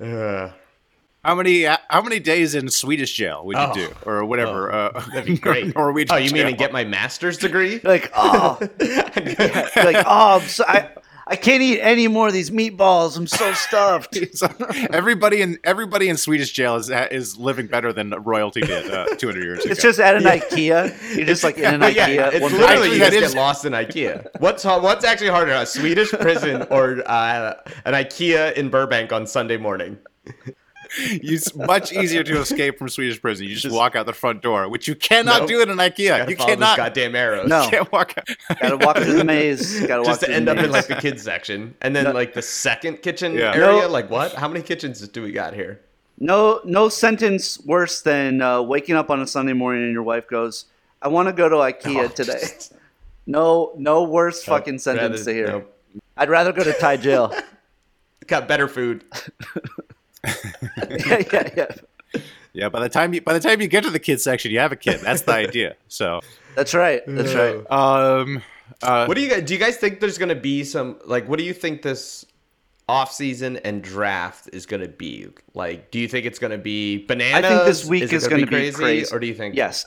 [0.00, 0.50] Uh,
[1.24, 3.72] How many how many days in Swedish jail would you Oh.
[3.74, 4.70] do, or whatever?
[4.72, 5.74] uh, that'd be great.
[5.74, 6.58] Norwegian oh, you mean to jail.
[6.58, 7.80] get my master's degree?
[7.82, 10.90] Like, oh, like, oh, I'm so, I,
[11.28, 13.16] I can't eat any more of these meatballs.
[13.16, 14.16] I'm so stuffed.
[14.92, 19.42] Everybody in everybody in Swedish jail is is living better than royalty did uh, 200
[19.42, 19.72] years ago.
[19.72, 21.16] It's just at an IKEA.
[21.16, 22.14] You're just like in an But IKEA.
[22.14, 24.28] yeah, it's one literally you just is- get lost in IKEA.
[24.38, 29.56] What's what's actually harder, a Swedish prison or uh, an IKEA in Burbank on Sunday
[29.56, 29.98] morning?
[30.98, 33.46] It's much easier to escape from Swedish prison.
[33.46, 35.48] You just, walk out the front door, which you cannot Nope.
[35.48, 36.08] do in an IKEA.
[36.18, 36.76] Gotta You follow those cannot.
[36.76, 37.48] goddamn arrows.
[37.48, 37.64] No.
[37.64, 38.58] You can't walk out.
[38.60, 39.80] Gotta walk through the maze.
[39.86, 42.34] Gotta walk Just to end the up in like the kids section, and then like
[42.34, 43.54] the second kitchen Yeah.
[43.54, 43.82] area.
[43.82, 43.88] No.
[43.88, 44.32] Like what?
[44.34, 45.80] How many kitchens do we got here?
[46.18, 50.26] No, no sentence worse than uh, waking up on a Sunday morning and your wife
[50.28, 50.64] goes,
[51.02, 52.72] "I want to go to IKEA Oh, today." just-
[53.26, 55.46] No, no worse fucking sentence rather- to hear.
[55.48, 55.72] nope.
[56.16, 57.34] I'd rather go to Thai jail.
[58.26, 59.04] Got better food.
[60.26, 62.20] yeah, yeah, yeah.
[62.52, 64.58] Yeah, by the time you by the time you get to the kids section, you
[64.60, 65.00] have a kid.
[65.00, 65.76] That's the idea.
[65.88, 66.20] So,
[66.54, 67.02] That's right.
[67.06, 67.56] That's right.
[67.70, 68.42] um,
[68.82, 69.42] uh, What do you guys?
[69.42, 71.28] Do you guys think there's gonna be some like?
[71.28, 72.24] What do you think this
[72.88, 75.90] off season and draft is gonna be like?
[75.90, 77.44] Do you think it's gonna be bananas?
[77.44, 79.14] I think this week is, gonna going to be crazy.
[79.14, 79.54] or do you think?
[79.54, 79.84] Yes.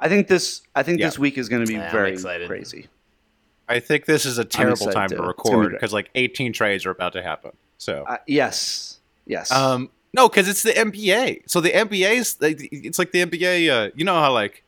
[0.00, 0.62] I think this.
[0.74, 1.06] I think Yeah.
[1.08, 2.48] this week is going to be Yeah, very excited.
[2.48, 2.88] crazy.
[3.68, 6.90] I think this is a terrible time to gonna record because like 18 trades are
[6.90, 7.52] about to happen.
[7.78, 8.93] So, Uh, yes.
[9.26, 9.50] Yes.
[9.50, 11.42] um, no, because it's the NBA.
[11.46, 13.68] So the NBA's like, it's like the NBA.
[13.68, 14.62] Uh, you know how like,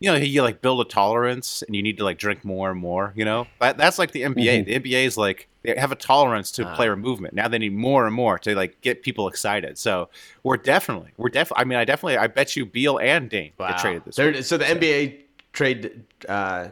[0.00, 2.80] you know, you like build a tolerance and you need to like drink more and
[2.80, 3.12] more.
[3.14, 4.64] You know, that, that's like the NBA.
[4.64, 4.64] Mm-hmm.
[4.64, 7.34] The NBA is like they have a tolerance to player movement.
[7.34, 9.76] Now they need more and more to like get people excited.
[9.76, 10.08] So
[10.44, 11.60] we're definitely, we're definitely.
[11.62, 13.68] I mean, I definitely, I bet you Beal and Dame Wow.
[13.68, 14.48] get traded this.
[14.48, 15.18] So the NBA
[15.52, 16.04] trade.
[16.26, 16.68] Uh,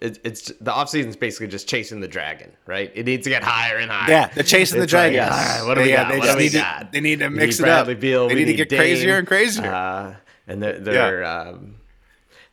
[0.00, 2.90] it, it's the offseason is basically just chasing the dragon, right?
[2.94, 4.10] It needs to get higher and higher.
[4.10, 5.32] Yeah, they're chasing the It's like, dragon.
[5.32, 6.12] all right, what do we yeah, got?
[6.12, 6.80] They What just do we need got?
[6.80, 6.88] to.
[6.92, 8.00] They need to mix need it up.
[8.00, 9.72] Beal, they we need to get Dame, crazier and crazier.
[9.72, 10.14] Uh,
[10.46, 11.76] and they're, they're um,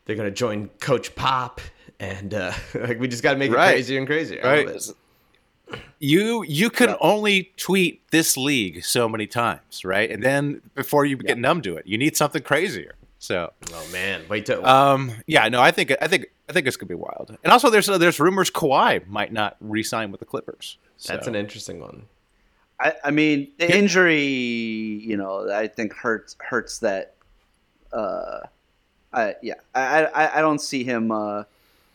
[0.05, 1.61] they're gonna join Coach Pop,
[1.99, 3.71] and uh, like we just got to make it Right.
[3.71, 4.41] crazier and crazier.
[4.43, 4.69] Right.
[5.99, 10.09] you you can only tweet this league so many times, right?
[10.09, 12.95] And then before you get numb to it, you need something crazier.
[13.19, 16.77] So, Oh man, wait till um, yeah, no, I think I think I think it's
[16.77, 17.37] gonna be wild.
[17.43, 20.77] And also, there's there's rumors Kawhi might not re-sign with the Clippers.
[20.97, 21.13] So.
[21.13, 22.03] that's an interesting one.
[22.79, 27.15] I, I mean, the injury, you know, I think hurts hurts that.
[27.91, 28.41] Uh,
[29.13, 31.43] I yeah, I I, I don't see him uh,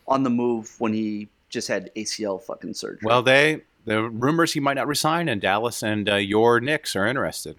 [0.07, 3.01] on the move when he just had ACL fucking surgery.
[3.03, 3.21] well.
[3.21, 7.57] They the rumors he might not resign, and Dallas and uh, your Knicks are interested.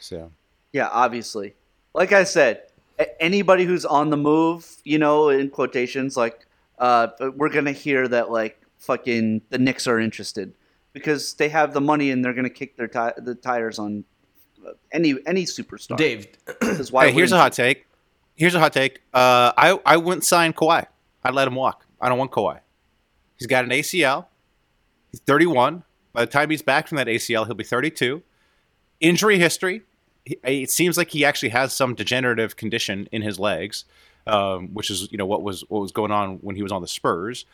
[0.00, 0.30] So
[0.72, 1.54] yeah, obviously,
[1.94, 2.69] like I said, a-
[3.18, 6.46] anybody who's on the move, you know, in quotations, like,
[6.78, 10.54] uh, we're gonna hear that like fucking the Knicks are interested
[10.92, 14.04] because they have the money and they're gonna kick their ti- the tires on
[14.66, 15.96] uh, any any superstar.
[15.96, 16.26] Dave,
[16.62, 17.86] hey, here's a hot take.
[18.34, 19.00] Here's a hot take.
[19.12, 20.86] Uh, I I wouldn't sign Kawhi.
[21.22, 21.84] I'd let him walk.
[22.00, 22.60] I don't want Kawhi.
[23.38, 24.26] He's got an ACL.
[25.10, 25.82] He's 31.
[26.12, 28.22] By the time he's back from that ACL, he'll be 32.
[29.00, 29.82] Injury history.
[30.44, 33.84] It seems like he actually has some degenerative condition in his legs,
[34.26, 36.82] um, which is you know what was what was going on when he was on
[36.82, 37.44] the Spurs.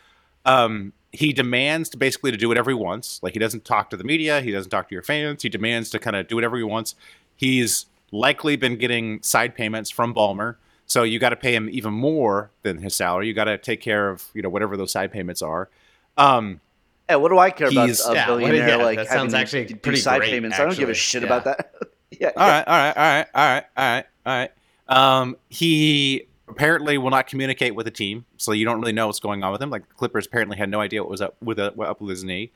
[0.45, 3.19] Um, he demands to basically to do whatever he wants.
[3.21, 5.41] Like he doesn't talk to the media, he doesn't talk to your fans.
[5.43, 6.95] He demands to kind of do whatever he wants.
[7.35, 11.93] He's likely been getting side payments from Ballmer, so you got to pay him even
[11.93, 13.27] more than his salary.
[13.27, 15.69] You got to take care of you know whatever those side payments are.
[16.17, 16.61] Um,
[17.09, 19.73] Yeah, what do I care about a yeah, billionaire yeah, like that having sounds actually
[19.75, 20.59] pretty side great, payments?
[20.59, 21.27] I don't give a shit Yeah.
[21.27, 21.73] about that.
[22.19, 24.51] yeah, all right, all right, all right, all right, all right, all right.
[24.87, 29.19] Um, he apparently will not communicate with the team, so you don't really know what's
[29.19, 29.69] going on with him.
[29.69, 32.09] Like the Clippers apparently had no idea what was up with uh, what up with
[32.09, 32.51] his knee.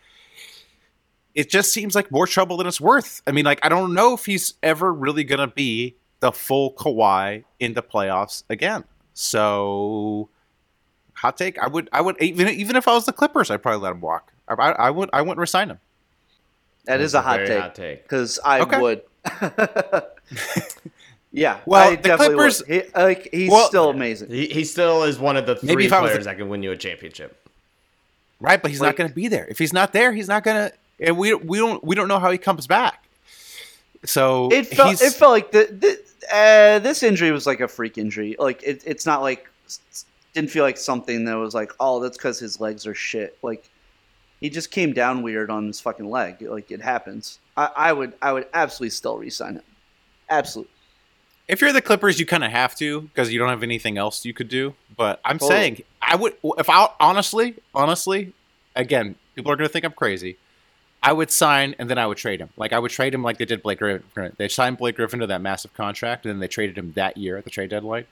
[1.36, 3.22] It just seems like more trouble than it's worth.
[3.28, 7.44] I mean, like I don't know if he's ever really gonna be the full Kawhi
[7.60, 8.86] in the playoffs again.
[9.14, 10.30] So,
[11.16, 11.60] hot take.
[11.60, 14.02] I would, I would even even if I was the Clippers, I'd probably let him
[14.02, 14.32] walk.
[14.48, 15.80] I, I, I would, I wouldn't resign him.
[16.86, 18.04] that is That's a hot take hot take.
[18.04, 18.80] because I Okay.
[18.80, 19.02] would.
[21.32, 22.36] yeah, Well, I the definitely.
[22.36, 24.30] Clippers- He, like he's Well- still amazing.
[24.30, 26.50] He, he still is one of the Maybe three if I was players that can
[26.50, 27.38] win you a championship.
[28.40, 29.46] Right, but he's Like- not going to be there.
[29.48, 30.76] If he's not there, he's not going to.
[31.00, 33.04] And we we don't we don't know how he comes back.
[34.06, 37.98] So It felt it felt like the, the uh, this injury was like a freak
[37.98, 38.36] injury.
[38.38, 39.48] Like it, it's not like
[40.34, 43.38] didn't feel like something that was like oh that's because his legs are shit.
[43.42, 43.68] Like
[44.40, 46.42] he just came down weird on his fucking leg.
[46.42, 47.40] Like it happens.
[47.62, 49.64] I, I would I would absolutely still resign him.
[50.30, 50.72] Absolutely.
[51.48, 54.24] if you're the Clippers, you kind of have to because you don't have anything else
[54.26, 54.74] you could do.
[54.96, 55.60] But I'm Totally.
[55.60, 58.34] saying I would if I honestly honestly
[58.76, 60.38] again people are going to think I'm crazy.
[61.04, 62.50] I would sign and then I would trade him.
[62.58, 64.34] Like I would trade him like they did Blake Griffin.
[64.38, 67.38] They signed Blake Griffin to that massive contract and then they traded him that year
[67.38, 68.06] at the trade deadline.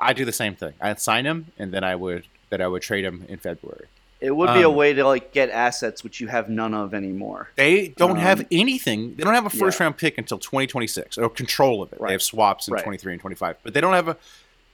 [0.00, 0.74] I'd do the same thing.
[0.80, 3.86] I'd sign him and then I would that I would trade him in February.
[4.24, 6.94] It would be a Um, way to like get assets which you have none of
[6.94, 7.50] anymore.
[7.56, 9.14] They don't Um, have anything.
[9.16, 9.84] They don't have a first yeah.
[9.84, 12.00] round pick until 2026 or control of it.
[12.00, 12.08] Right.
[12.08, 12.82] They have swaps in Right.
[12.82, 14.16] 23 and 25, but they don't have a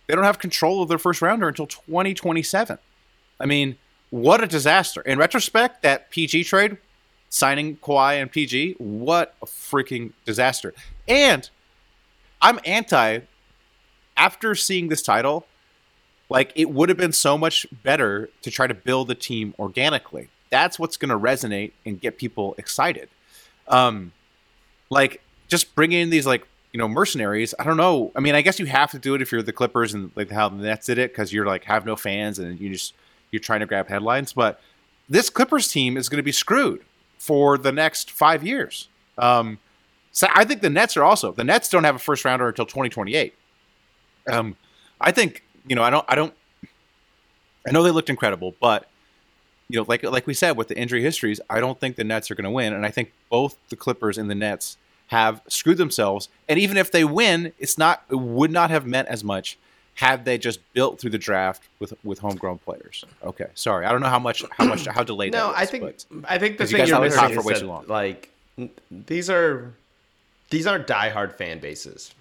[0.07, 2.79] they don't have control of their first rounder until 2027.
[3.39, 3.77] I mean,
[4.11, 5.01] what a disaster.
[5.03, 6.79] In retrospect, that PG trade
[7.29, 10.75] signing Kawhi and PG, what a freaking disaster.
[11.07, 11.49] And
[12.43, 13.21] I'm anti
[14.17, 15.47] after seeing this title,
[16.31, 20.29] like it would have been so much better to try to build the team organically.
[20.49, 23.09] That's what's going to resonate and get people excited.
[23.69, 24.13] Um,
[24.89, 27.53] like just bring in these like you know mercenaries.
[27.59, 28.13] I don't know.
[28.15, 30.31] I mean, I guess you have to do it if you're the Clippers and like
[30.31, 32.95] how the Nets did it because you're like have no fans and you just
[33.33, 34.33] you're trying to grab headlines.
[34.33, 34.61] But
[35.09, 36.85] this Clippers team is going to be screwed
[37.19, 38.89] for the next five years.
[39.19, 39.59] Um,
[40.13, 42.67] so I think the Nets are also the Nets don't have a first rounder until
[42.67, 43.35] 2028.
[44.31, 44.57] Um,
[45.01, 46.35] I think you know I don't I don't
[47.67, 48.89] I know they looked incredible, but
[49.69, 52.31] you know like like we said with the injury histories, I don't think the Nets
[52.31, 54.77] are going to win, and I think both the Clippers and the Nets
[55.09, 56.29] have screwed themselves.
[56.49, 59.57] And even if they win, it's not it would not have meant as much
[59.95, 63.05] had they just built through the draft with with homegrown players.
[63.23, 65.33] Okay, sorry, I don't know how much how much how delayed.
[65.33, 67.41] No, that I think but- I think the 'Cause you thing guys you're missing for
[67.41, 67.85] is way that, too long.
[67.87, 68.31] like
[68.91, 69.73] these are
[70.51, 72.13] these aren't diehard fan bases.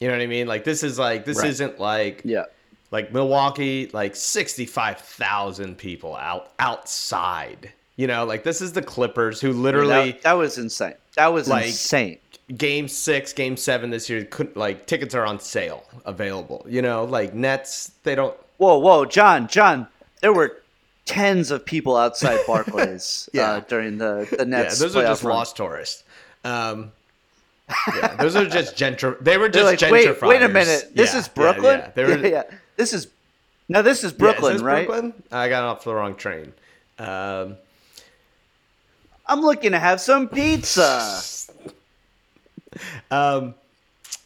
[0.00, 0.48] You know what I mean?
[0.48, 1.50] Like this is like this Right.
[1.50, 2.46] isn't like Yeah.
[2.92, 7.72] Like Milwaukee, like sixty five thousand people out outside.
[7.96, 10.94] You know, like this is the Clippers who literally that, that was insane.
[11.16, 12.18] That was Like- insane.
[12.56, 16.64] game six, game seven this year couldn't like tickets are on sale available.
[16.68, 19.88] You know, like Nets they don't Whoa, whoa, John, John.
[20.20, 20.56] There were
[21.04, 23.52] tens of people outside Barclays Yeah.
[23.54, 24.78] uh, during the the yeah, Nets.
[24.78, 25.34] those are just run.
[25.36, 26.04] lost tourists.
[26.44, 26.92] Um
[27.96, 29.18] yeah, those are just gentr.
[29.20, 30.28] They were just like, wait, gentrifiers.
[30.28, 30.90] wait a minute.
[30.94, 31.80] This Yeah, is Brooklyn.
[31.80, 32.42] Yeah, They were, yeah, yeah.
[32.76, 33.08] This is
[33.68, 34.86] no, this is Yeah, is Brooklyn, this right?
[34.86, 35.14] Brooklyn?
[35.30, 36.52] I got off the wrong train.
[36.98, 37.56] Um,
[39.26, 41.20] I'm looking to have some pizza.
[43.10, 43.54] um,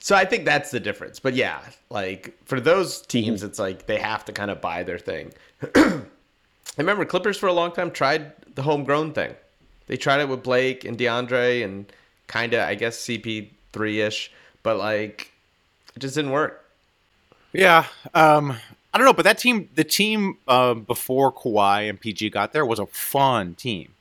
[0.00, 1.18] so I think that's the difference.
[1.20, 4.98] But yeah, like for those teams, it's like they have to kind of buy their
[4.98, 5.32] thing.
[5.74, 6.00] I
[6.78, 9.34] remember Clippers for a long time tried the homegrown thing.
[9.86, 11.86] They tried it with Blake and DeAndre and
[12.26, 15.32] kind of, I guess, CP3 ish, but like
[15.94, 16.64] it just didn't work.
[17.52, 18.56] Yeah, um,
[18.92, 22.66] I don't know, but that team, the team um, before Kawhi and PG got there,
[22.66, 23.94] was a fun team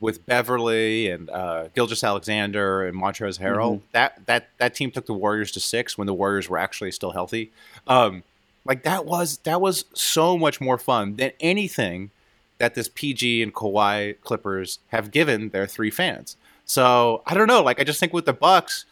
[0.00, 3.80] with Beverley and uh, Gilgeous-Alexander and Montrezl Harrell.
[3.92, 7.12] That that that team took the Warriors to six when the Warriors were actually still
[7.12, 7.52] healthy.
[7.86, 8.22] Um,
[8.64, 12.10] like that was that was so much more fun than anything
[12.58, 16.36] that this PG and Kawhi Clippers have given their three fans.
[16.70, 17.64] So I don't know.
[17.64, 18.84] Like I just think with the Bucks,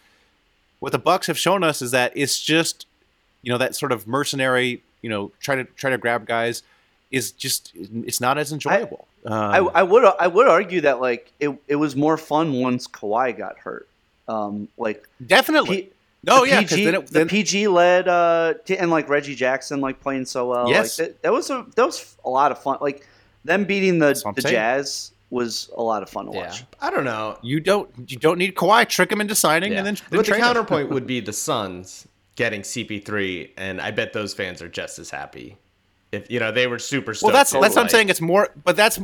[0.81, 2.87] what the Bucks have shown us is that it's just
[3.43, 6.65] you know that sort of mercenary you know try to try to grab guys
[7.13, 9.07] is just it's not as enjoyable.
[9.25, 12.89] I, Um, I would I would argue that like it, it was more fun once
[12.89, 13.87] Kawhi got hurt.
[14.27, 15.83] Um, like definitely.
[15.83, 15.93] P-
[16.25, 20.01] no, the yeah, PG, then, it, the PG led uh, and like Reggie Jackson like
[20.01, 20.69] playing so well.
[20.69, 20.99] Yes.
[20.99, 22.79] like, that, that was a that was a lot of fun.
[22.81, 23.07] Like
[23.45, 24.53] them beating the, the saying.
[24.53, 26.65] Jazz was a lot of fun to Yeah, watch.
[26.81, 27.39] I don't know.
[27.43, 28.89] You don't you don't need Kawhi.
[28.89, 29.79] Trick him into signing, Yeah.
[29.79, 30.41] and then, then but the him.
[30.41, 32.07] counterpoint would be the Suns
[32.37, 35.57] getting CP3, and I bet those fans are just as happy.
[36.13, 37.13] If you know they were super.
[37.15, 38.09] Stoked Well, that's to, that's what I'm saying.
[38.09, 38.99] It's more, but that's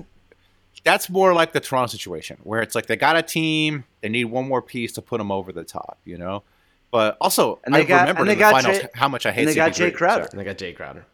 [0.85, 4.25] that's more like the Toronto situation where it's like they got a team, they need
[4.27, 6.43] one more piece to put them over the top, you know.
[6.91, 9.09] But also, And they I got- remember and in they the got finals Jay- how
[9.09, 9.43] much I hate.
[9.43, 9.75] and they got CP3.
[9.77, 10.22] Jay Crowder.
[10.25, 10.29] Sorry.
[10.33, 11.05] And they got Jay Crowder.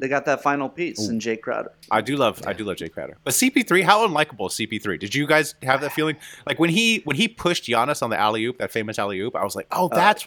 [0.00, 1.72] They got that final piece in Jay Crowder.
[1.90, 3.18] I do love I do love Jay Crowder.
[3.22, 4.98] But CP3, how unlikable is CP3?
[4.98, 6.16] Did you guys have that feeling?
[6.46, 9.36] Like when he when he pushed Giannis on the alley oop, that famous alley oop,
[9.36, 10.26] I was like, oh, that's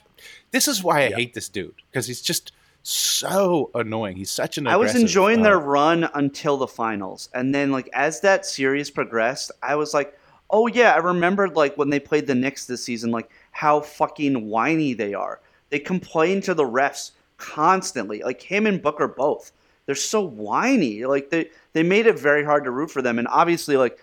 [0.52, 2.52] this is why I hate this dude because he's just
[2.84, 4.18] so annoying.
[4.18, 4.68] He's such an.
[4.68, 8.92] I was enjoying uh, their run until the finals, and then like as that series
[8.92, 10.18] progressed, I was like,
[10.50, 14.48] "Oh yeah, I remembered like when they played the Knicks this season, like how fucking
[14.48, 15.40] whiny they are.
[15.70, 19.52] They complain to the refs constantly, like him and Booker both.
[19.86, 21.06] They're so whiny.
[21.06, 24.00] Like they they made it very hard to root for them, and obviously like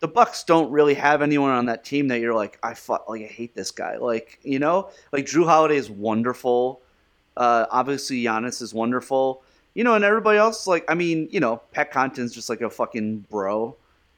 [0.00, 3.22] the Bucks don't really have anyone on that team that you're like, I fu- like
[3.22, 3.96] I hate this guy.
[3.96, 6.82] Like you know, like Jrue Holiday is wonderful.
[7.36, 9.42] Uh, obviously, Giannis is wonderful.
[9.74, 12.70] You know, and everybody else, like, I mean, you know, Pat Connaughton's just like a
[12.70, 13.76] fucking bro.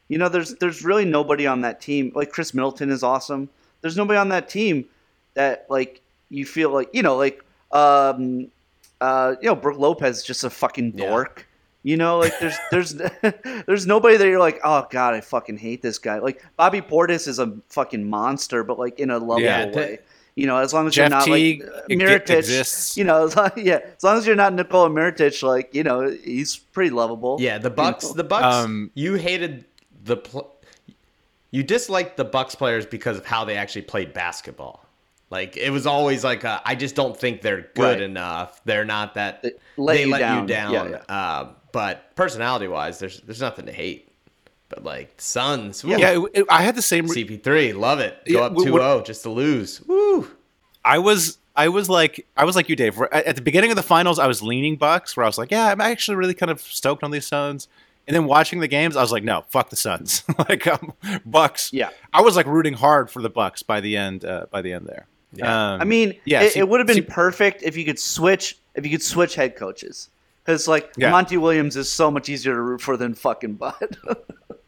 [0.08, 2.12] You know, there's there's really nobody on that team.
[2.14, 3.48] Like Khris Middleton is awesome.
[3.80, 4.86] There's nobody on that team
[5.34, 8.48] that like you feel like you know, like um,
[9.00, 11.08] uh, you know, Brook Lopez is just a fucking Yeah.
[11.10, 11.46] dork.
[11.82, 12.94] You know, like there's there's
[13.66, 16.18] there's nobody that you're like, oh god, I fucking hate this guy.
[16.18, 19.98] Like Bobby Portis is a fucking monster, but like in a lovable Yeah, the- way.
[20.34, 22.94] You know, as long as Jeff you're not Teague like uh, Mirotic, exists.
[22.98, 26.10] you know, as long, yeah, as long as you're not Nikola Mirotic, like you know,
[26.10, 27.38] he's pretty lovable.
[27.40, 28.04] Yeah, the Bucks.
[28.04, 28.12] know?
[28.12, 28.54] The Bucks.
[28.56, 29.64] Um, you hated
[30.04, 30.18] the.
[30.18, 30.52] Pl-
[31.52, 34.84] you disliked the Bucks players because of how they actually played basketball.
[35.30, 38.00] Like it was always like a, I just don't think they're good Right.
[38.02, 38.60] enough.
[38.64, 39.42] They're not that.
[39.42, 40.42] They let they you let down.
[40.42, 40.72] you down.
[40.90, 44.12] Yeah, Uh, but personality wise, there's there's nothing to hate.
[44.68, 47.06] But like Suns, woo, Yeah, it- it- I had the same.
[47.06, 48.18] Re- CP3, love it.
[48.26, 49.80] Go Yeah, up what- 2-0 just to lose.
[49.82, 50.28] Woo.
[50.84, 53.00] I was I was like I was like you, Dave.
[53.00, 55.50] At at the beginning of the finals, I was leaning Bucks, where I was like,
[55.50, 57.66] yeah, I'm actually really kind of stoked on these Suns.
[58.08, 60.22] And then watching the games, I was like, no, fuck the Suns.
[60.48, 60.92] like um,
[61.24, 61.72] Bucks.
[61.72, 61.88] Yeah.
[62.12, 64.24] I was like rooting hard for the Bucks by the end.
[64.24, 65.06] Uh, by the end there.
[65.38, 65.74] Yeah.
[65.74, 68.56] Um, I mean, yeah, it, it would have been see- perfect if you could switch
[68.74, 70.08] if you could switch head coaches.
[70.44, 71.10] Because like Yeah.
[71.10, 73.96] Monty Williams is so much easier to root for than fucking Bud.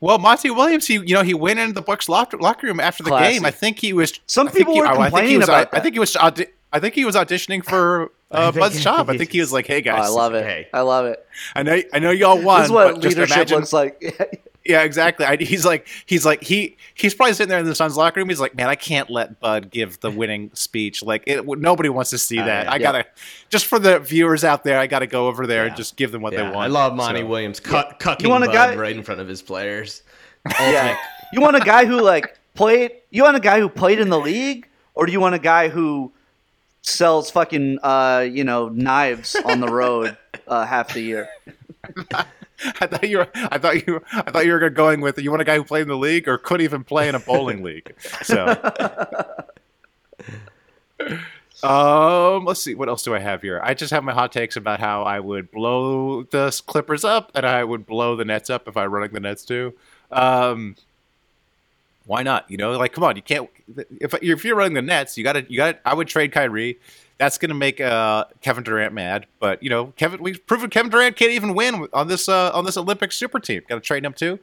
[0.01, 3.03] Well, Monty Williams, he you know he went into the Bucks locker, locker room after
[3.03, 3.33] the Classy.
[3.35, 3.45] game.
[3.45, 4.13] I think he was.
[4.29, 5.83] Some people he- were oh, I think he complaining was, about I that.
[5.83, 6.15] think he was.
[6.15, 9.11] audi- I think he was auditioning for uh, Bud's job.
[9.11, 10.45] I think he was like, "Hey Oh, guys, I love it.
[10.45, 10.69] Hey.
[10.73, 11.27] I love it.
[11.57, 12.61] I know, I know y'all won.
[12.61, 14.45] This is what but just leadership imagine- looks like.
[14.69, 15.25] Yeah, exactly.
[15.25, 18.29] I, he's like, he's like, he he's probably sitting there in the Suns locker room.
[18.29, 21.03] He's like, man, I can't let Bud give the winning speech.
[21.03, 22.67] Like, it, nobody wants to see that.
[22.67, 22.73] yeah.
[22.73, 23.07] I gotta,
[23.49, 26.21] just for the viewers out there, I gotta go over there and just give them
[26.21, 26.59] what Yeah, they want.
[26.59, 29.23] I love Monty So- Williams cut, cucking You want a Bud guy- right in front
[29.23, 30.03] of his players.
[30.61, 30.97] yeah.
[31.33, 32.93] You want a guy who like played?
[33.11, 35.69] You want a guy who played in the league, or do you want a guy
[35.71, 36.13] who
[36.83, 40.17] sells fucking uh, you know knives on the road
[40.47, 41.29] uh, half the year?
[42.81, 45.43] I thought you were, I thought you, I thought you were going with you want
[45.43, 47.95] a guy who played in the league or could even play in a bowling league.
[48.23, 48.47] So,
[51.63, 53.61] um, let's see, what else do I have here?
[53.63, 57.47] I just have my hot takes about how I would blow the Clippers up and
[57.47, 59.75] I would blow the Nets up if I running the Nets too.
[60.11, 60.77] Um,
[62.07, 62.51] why not?
[62.51, 63.49] You know, like come on, you can't.
[64.01, 65.79] If if you're running the Nets, you got to you got.
[65.85, 66.79] I would trade Kyrie.
[67.19, 69.27] That's going to make uh, Kevin Durant mad.
[69.41, 72.65] But you know, Kevin, we've proven Kevin Durant can't even win on this uh, on
[72.65, 73.63] this Olympic super team.
[73.69, 74.39] Got to trade him too.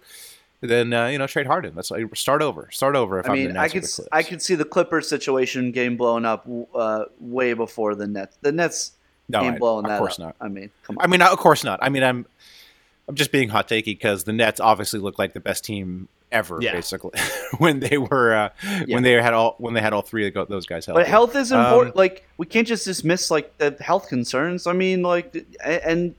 [0.61, 1.73] Then uh, you know, trade Harden.
[1.75, 2.69] Let's uh, start over.
[2.71, 3.19] Start over.
[3.19, 7.05] If I mean, I could I could see the Clippers situation game blown up uh,
[7.19, 8.37] way before the Nets.
[8.41, 8.91] The Nets
[9.29, 10.19] No, I- blowing of course up.
[10.19, 10.35] not.
[10.41, 11.03] I mean, come on.
[11.03, 11.79] I mean, of course not.
[11.81, 12.25] I mean, I'm
[13.07, 16.59] I'm just being hot takey because the Nets obviously look like the best team ever,
[16.61, 16.73] Yeah.
[16.73, 17.17] basically,
[17.57, 18.49] when they were uh,
[18.85, 18.93] Yeah.
[18.95, 21.01] when they had all when they had all three of those guys healthy.
[21.01, 21.95] But health is important.
[21.95, 24.67] Um, like we can't just dismiss like the health concerns.
[24.67, 26.13] I mean, like, and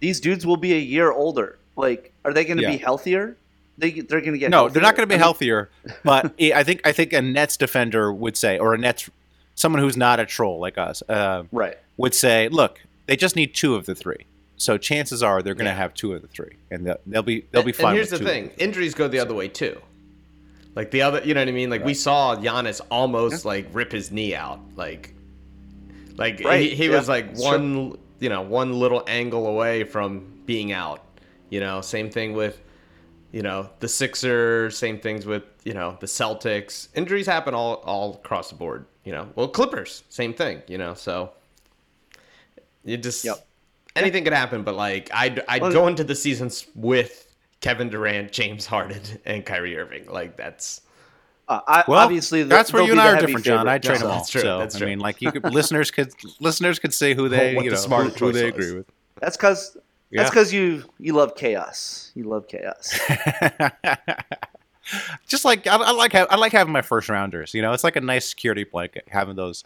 [0.00, 1.58] these dudes will be a year older.
[1.76, 2.70] Like, are they going to Yeah.
[2.72, 3.36] be healthier?
[3.76, 5.70] They they're going to get no, they're not going to be healthier.
[5.84, 6.00] healthier.
[6.04, 9.10] But I think I think a Nets defender would say, or a Nets
[9.56, 11.76] someone who's not a troll like us uh, right?
[11.96, 14.26] would say, look, they just need two of the three.
[14.56, 17.44] So chances are they're going to have two of the three, and they'll, they'll be
[17.50, 17.86] they'll be And- fine.
[17.88, 18.30] And here's with the two.
[18.30, 19.80] thing: injuries go the other way too.
[20.76, 21.70] Like the other, you know what I mean?
[21.70, 24.58] Like we saw Giannis almost like rip his knee out.
[24.74, 25.14] Like,
[26.16, 29.84] like Right, he, he yeah, was like it's one, you know, one little angle away
[29.84, 31.02] from being out.
[31.50, 32.60] You know, same thing with,
[33.30, 34.76] you know, the Sixers.
[34.76, 36.88] Same things with you know the Celtics.
[36.94, 38.86] Injuries happen all all across the board.
[39.04, 40.62] You know, well Clippers, same thing.
[40.66, 41.32] You know, so
[42.84, 43.46] you just Yep.
[43.96, 44.62] Anything could happen.
[44.62, 47.26] But like I'd I'd Well- go into the seasons with
[47.60, 50.06] Kevin Durant, James Harden, and Kyrie Irving.
[50.06, 50.80] Like that's
[51.48, 53.68] Uh, I, Well, obviously, the- that's where you and I are heavy different, John.
[53.68, 54.16] I'd trade them all.
[54.18, 57.28] That's true, So that's I mean, like you could listeners could listeners could say who
[57.34, 58.54] they What you the know smarter who, who they was.
[58.54, 58.86] agree with.
[59.20, 59.76] That's because
[60.10, 60.22] Yeah.
[60.22, 62.12] that's because you you love chaos.
[62.14, 62.98] You love chaos.
[65.26, 67.54] Just like I, I like ha- I like having my first rounders.
[67.54, 69.64] You know, it's like a nice security blanket having those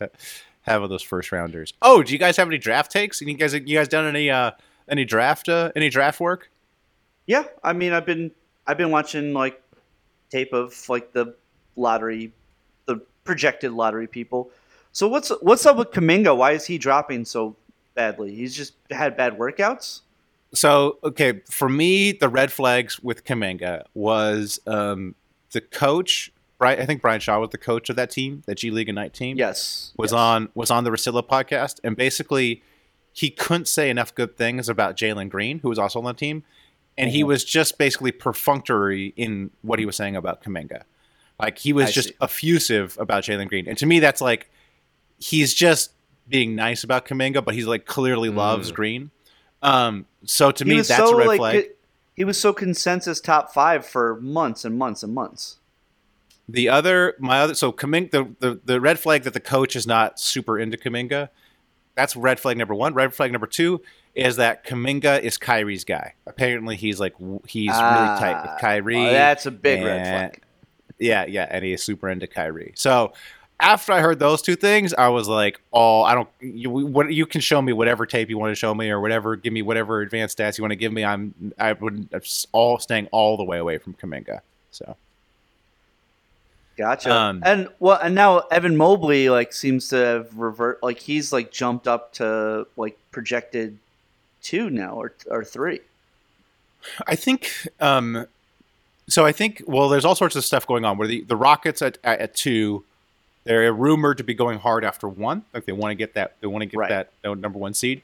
[0.68, 1.74] having those first rounders.
[1.82, 3.20] Oh, do you guys have any draft takes?
[3.20, 4.52] You guys you guys done any uh
[4.88, 6.50] any draft uh, any draft work?
[7.28, 8.32] yeah, I mean, I've been
[8.66, 9.62] I've been watching like
[10.30, 11.36] tape of like the
[11.76, 12.32] lottery,
[12.86, 14.50] the projected lottery people.
[14.92, 16.36] So what's what's up with Kuminga?
[16.36, 17.54] Why is he dropping so
[17.94, 18.34] badly?
[18.34, 20.00] He's just had bad workouts.
[20.54, 25.14] So, okay, for me, the red flags with Kuminga was um,
[25.52, 26.32] the coach.
[26.60, 29.14] Right, I think Brian Shaw was the coach of that team, that G League Ignite
[29.14, 29.36] team.
[29.36, 30.18] Yes, was yes.
[30.18, 32.62] on was on the Rasilla podcast, and basically,
[33.12, 36.42] he couldn't say enough good things about Jalen Green, who was also on the team,
[36.96, 37.14] and Mm-hmm.
[37.16, 40.82] he was just basically perfunctory in what he was saying about Kuminga.
[41.40, 42.14] Like he was I just see.
[42.20, 44.50] effusive about Jalen Green, and to me, that's like
[45.20, 45.92] he's just
[46.28, 49.12] being nice about Kuminga, but he's like clearly loves Green.
[49.62, 51.64] Um, so to He me, that's so a red like flag.
[52.16, 55.58] he was so consensus top five for months and months and months.
[56.48, 59.86] The other, my other, so Kuminga, the, the, the red flag that the coach is
[59.86, 61.28] not super into Kuminga,
[61.94, 62.94] that's red flag number one.
[62.94, 63.82] Red flag number two
[64.14, 66.14] is that Kuminga is Kyrie's guy.
[66.26, 67.14] Apparently, he's like,
[67.46, 68.96] he's really tight Ah, with Kyrie.
[69.08, 70.42] oh, that's a big red flag.
[70.98, 72.72] Yeah, yeah, and he is super into Kyrie.
[72.76, 73.12] So
[73.60, 77.26] after I heard those two things, I was like, oh, I don't, you, what, you
[77.26, 80.00] can show me whatever tape you want to show me or whatever, give me whatever
[80.00, 81.04] advanced stats you want to give me.
[81.04, 82.22] I'm, I would, I'm
[82.52, 84.40] all staying all the way away from Kuminga.
[84.70, 84.96] So.
[86.78, 87.12] Gotcha.
[87.12, 90.80] Um, and well, and now Evan Mobley like seems to have revert.
[90.82, 93.76] Like he's like jumped up to like projected
[94.42, 95.80] two now or or three.
[97.08, 97.50] I think
[97.80, 98.26] um
[99.08, 101.82] so I think well there's all sorts of stuff going on where the, the Rockets
[101.82, 102.84] at, at, at two
[103.42, 106.46] they're rumored to be going hard after one like they want to get that they
[106.46, 106.88] want to get Right.
[106.88, 108.02] that number one seed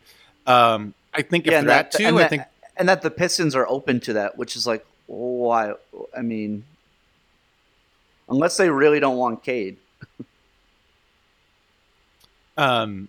[0.48, 2.42] um I think if and they're that, at two I that- think
[2.76, 5.74] and that the Pistons are open to that, which is like why?
[6.16, 6.64] I mean,
[8.28, 9.76] unless they really don't want Cade.
[12.56, 13.08] um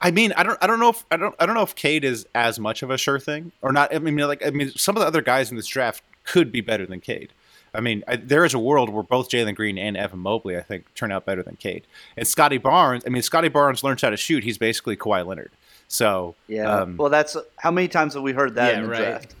[0.00, 2.04] I mean I don't I don't know if I don't I don't know if Cade
[2.04, 4.94] is as much of a sure thing or not I mean like I mean some
[4.96, 7.32] of the other guys in this draft could be better than Cade
[7.74, 10.62] I mean, I, there is a world where both Jalen Green and Evan Mobley, I
[10.62, 11.82] think, turn out better than Cade.
[12.16, 14.44] And Scotty Barnes, I mean, Scotty Barnes learns how to shoot.
[14.44, 15.50] He's basically Kawhi Leonard.
[15.86, 16.74] So, Yeah.
[16.74, 18.98] um, well, that's how many times have we heard that Yeah, in the right.
[18.98, 19.34] draft?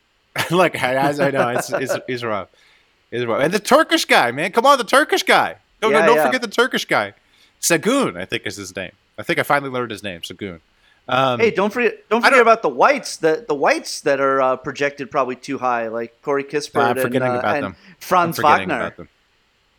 [0.50, 2.48] like as I know, it's it's, it's rough.
[3.12, 5.56] And the Turkish guy, man, come on, the Turkish guy.
[5.80, 6.26] Don't Yeah, don't yeah.
[6.26, 7.12] forget the Turkish guy,
[7.60, 8.92] Sagoon, I think is his name.
[9.18, 10.60] I think I finally learned his name, Sagoon.
[11.08, 12.08] Um, Hey, don't forget!
[12.08, 13.16] Don't forget don't- about the whites.
[13.16, 17.26] The the whites that are uh, projected probably too high, like Corey Kispert I'm forgetting
[17.28, 17.76] and, uh, about them.
[17.88, 18.76] I'm Franz forgetting Wagner.
[18.86, 19.08] about them.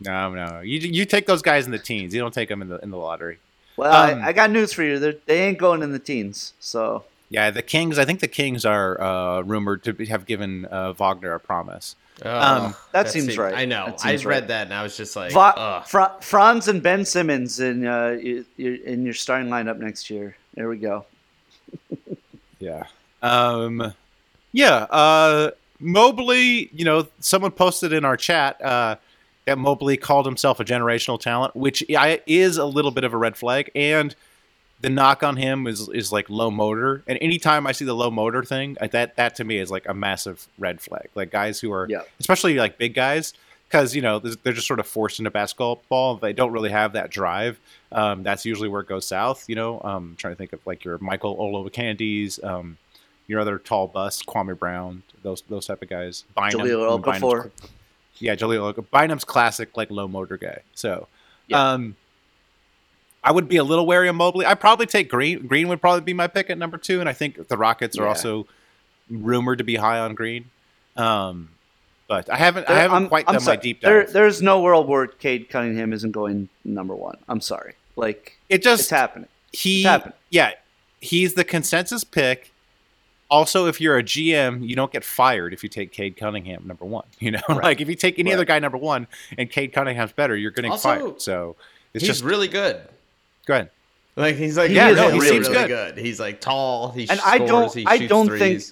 [0.00, 2.14] No, no, you you take those guys in the teens.
[2.14, 3.38] You don't take them in the in the lottery.
[3.76, 4.98] Well, Um, I, I got news for you.
[4.98, 6.52] They're, they ain't going in the teens.
[6.60, 7.04] So
[7.34, 7.98] Yeah, the Kings.
[7.98, 11.96] I think the Kings are uh, rumored to be, have given uh, Wagner a promise.
[12.24, 13.54] Oh, Um, that seems right.
[13.54, 13.92] I know.
[14.02, 14.48] I seems read right.
[14.48, 18.44] that and I was just like, Va- Fra- Franz and Ben Simmons in uh, y-
[18.58, 20.36] y- in your starting lineup next year.
[20.54, 21.04] There we go.
[22.60, 22.84] Yeah.
[23.22, 23.92] Um,
[24.52, 24.86] yeah.
[24.88, 28.96] Uh, Mobley, you know, someone posted in our chat uh,
[29.44, 33.36] that Mobley called himself a generational talent, which is a little bit of a red
[33.36, 33.70] flag.
[33.74, 34.14] And
[34.84, 37.02] the knock on him is is like low motor.
[37.06, 39.94] And anytime I see the low motor thing, that that to me is like a
[39.94, 41.08] massive red flag.
[41.14, 42.02] Like guys who are, Yeah.
[42.20, 43.32] especially like big guys,
[43.68, 46.16] because you know they're just sort of forced into basketball.
[46.16, 47.58] They don't really have that drive.
[47.92, 49.48] Um, that's usually where it goes south.
[49.48, 52.76] You know, um, I'm trying to think of like your Michael Olowokandis, um,
[53.26, 56.24] your other tall bust Kwame Brown, those those type of guys.
[56.36, 57.50] Bynum, Jahlil I mean, Bynum's Okafor.
[58.18, 58.86] Yeah, Jahlil Okafor.
[58.90, 60.60] Bynum's classic like low motor guy.
[60.74, 61.08] So,
[61.48, 61.72] Yeah.
[61.72, 61.96] um,
[63.26, 64.44] I would be a little wary of Mobley.
[64.44, 65.46] I'd probably take Green.
[65.46, 68.02] Green would probably be my pick at number two, and I think the Rockets are
[68.02, 68.08] Yeah.
[68.08, 68.46] also
[69.10, 70.50] rumored to be high on Green.
[70.96, 71.48] Um,
[72.06, 73.56] but I haven't I haven't I'm- quite I'm done sorry.
[73.56, 74.12] my deep There, dive.
[74.12, 77.16] there's no world where Cade Cunningham isn't going number one.
[77.28, 77.74] I'm sorry.
[77.96, 79.28] Like it just it's happening.
[79.52, 80.14] he It's happening.
[80.30, 80.50] yeah
[81.00, 82.50] he's the consensus pick
[83.30, 86.84] also if you're a gm you don't get fired if you take cade cunningham number
[86.84, 88.34] one you know like if you take any Right.
[88.36, 89.06] other guy number one
[89.38, 91.56] and cade cunningham's better you're getting Also, fired so
[91.92, 92.80] it's he's just really good.
[93.46, 93.70] Go ahead
[94.16, 95.98] Like he's like He yeah, is no, really, he seems really good.
[95.98, 96.90] He's like tall.
[96.92, 98.62] He And scores, I don't- He I don't think-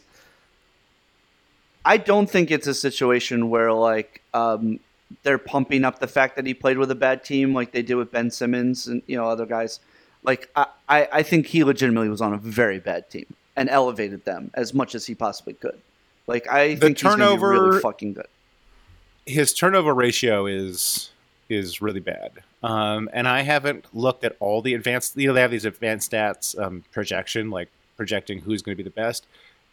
[1.84, 4.78] I don't think it's a situation where like um,
[5.24, 7.96] they're pumping up the fact that he played with a bad team like they did
[7.96, 9.80] with Ben Simmons and you know other guys.
[10.22, 14.24] Like I, I, I think he legitimately was on a very bad team and elevated
[14.24, 15.78] them as much as he possibly could.
[16.28, 18.28] Like I think he's be turnover- really fucking good.
[19.26, 21.10] his turnover ratio is
[21.52, 22.32] is really bad.
[22.62, 25.16] Um, and I haven't looked at all the advanced.
[25.16, 28.88] You know, they have these advanced stats um, projection, like projecting who's going to be
[28.88, 29.26] the best.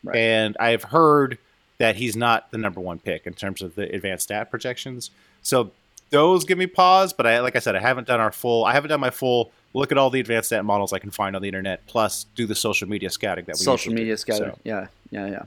[0.03, 0.17] Right.
[0.17, 1.37] And I've heard
[1.77, 5.11] that he's not the number one pick in terms of the advanced stat projections.
[5.41, 5.71] So
[6.09, 7.13] those give me pause.
[7.13, 8.65] But I, like I said, I haven't done our full.
[8.65, 11.35] I haven't done my full look at all the advanced stat models I can find
[11.35, 13.95] on the internet, plus do the social media scouting that we Social do.
[13.95, 14.49] media scouting.
[14.49, 15.43] So, Yeah, yeah, yeah.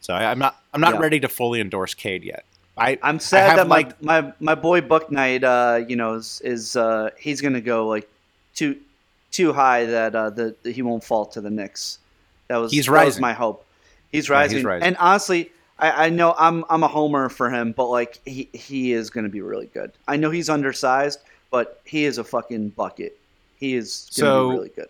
[0.00, 0.60] so I, I'm not.
[0.74, 1.00] I'm not Yeah.
[1.00, 2.44] ready to fully endorse Cade yet.
[2.80, 6.14] I, I'm sad have that my, liked- my my boy Buck Knight, uh, you know,
[6.14, 8.08] is, is uh, he's gonna go like
[8.54, 8.76] too
[9.30, 11.98] too high that uh, the, that he won't fall to the Knicks.
[12.48, 13.20] That was He's that was rising.
[13.22, 13.64] my hope.
[14.10, 14.56] He's Yeah, rising.
[14.58, 14.86] he's rising.
[14.88, 18.92] and honestly, I, I know I'm I'm a homer for him, but like he he
[18.92, 19.92] is gonna be really good.
[20.08, 21.20] I know he's undersized,
[21.50, 23.16] but he is a fucking bucket.
[23.56, 24.88] He is gonna So- be really good.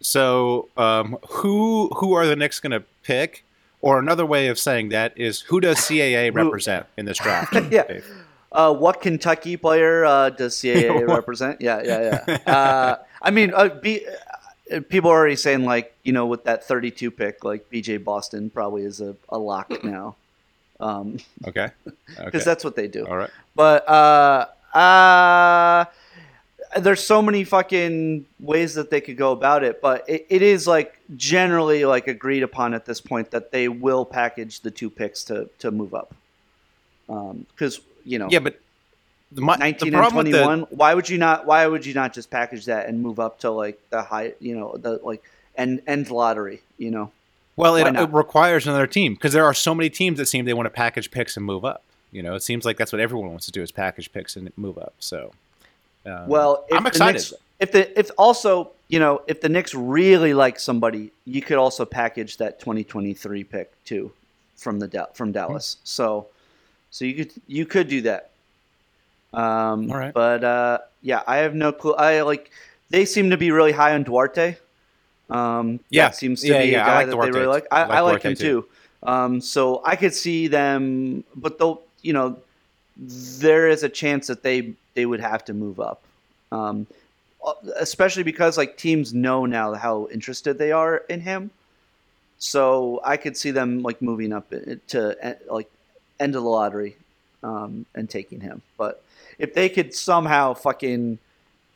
[0.00, 3.42] So, um, who who are the Knicks going to pick?
[3.80, 7.54] Or another way of saying that is, who does CAA represent in this draft?
[7.70, 8.00] Yeah.
[8.50, 11.60] Uh, what Kentucky player uh, does CAA represent?
[11.60, 12.52] Yeah, yeah, yeah.
[12.52, 14.06] Uh, I mean, uh, B,
[14.74, 18.48] uh, people are already saying like you know with that 32 pick, like BJ Boston
[18.48, 20.16] probably is a, a lock now,
[20.78, 21.68] because Okay.
[22.18, 22.38] Okay.
[22.38, 23.06] that's what they do.
[23.06, 23.30] All right.
[23.54, 25.84] But uh, uh,
[26.76, 30.66] there's so many fucking ways that they could go about it, but it, it is
[30.66, 35.24] like generally like agreed upon at this point that they will package the two picks
[35.24, 36.14] to to move up.
[37.08, 38.60] Um, Because you know, Yeah, but
[39.32, 41.84] the, my, 19 the and problem with the- 21 why would you not why would
[41.84, 45.00] you not just package that and move up to like the high you know the
[45.02, 45.22] like
[45.56, 47.12] end end lottery you know
[47.58, 50.54] well, it, it requires another team because there are so many teams that seem they
[50.54, 51.82] want to package picks and move up.
[52.12, 54.52] You know, it seems like that's what everyone wants to do is package picks and
[54.56, 54.94] move up.
[55.00, 55.32] So,
[56.06, 57.14] um, well if I'm the excited.
[57.14, 61.58] Knicks- if the if also you know if the Knicks really like somebody you could
[61.58, 64.12] also package that 2023 pick too
[64.56, 65.80] from the from Dallas Hmm.
[65.84, 66.26] so
[66.90, 68.30] so you could you could do that
[69.34, 70.14] um All right.
[70.14, 72.50] but uh yeah I have no clue I like
[72.90, 74.56] they seem to be really high on Duarte
[75.28, 76.06] um Yeah.
[76.08, 77.30] that seems to Yeah, be yeah, a I guy like that Duarte.
[77.32, 78.44] they really like I, I like I like him too.
[78.62, 78.68] too
[79.02, 82.38] um so I could see them but they'll you know
[82.98, 86.02] there is a chance that they they would have to move up.
[86.52, 86.86] Um
[87.76, 91.50] especially because like teams know now how interested they are in him.
[92.38, 94.52] So i could see them like moving up
[94.88, 95.70] to like
[96.20, 96.96] end of the lottery
[97.42, 98.62] um, and taking him.
[98.76, 99.02] But
[99.38, 101.18] if they could somehow fucking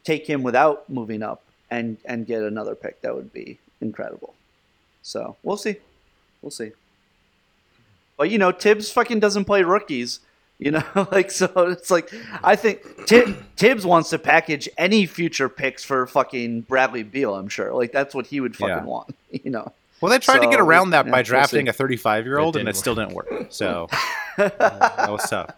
[0.04, 4.34] take him without moving up and and get another pick that would be incredible.
[5.02, 5.76] So we'll see.
[6.40, 6.72] We'll see.
[8.16, 10.20] But you know Thibs fucking doesn't play rookies
[10.64, 15.48] you know, like so it's like I think Tib- Thibs wants to package any future
[15.48, 17.34] picks for fucking Bradley Beal.
[17.34, 18.84] I'm sure, like that's what he would fucking Yeah.
[18.84, 19.14] want.
[19.44, 22.26] You know, well, they tried to get around that yeah, by we'll drafting a 35
[22.26, 23.46] year old, and it didn't still didn't work.
[23.48, 23.98] So uh,
[24.58, 25.54] that was tough.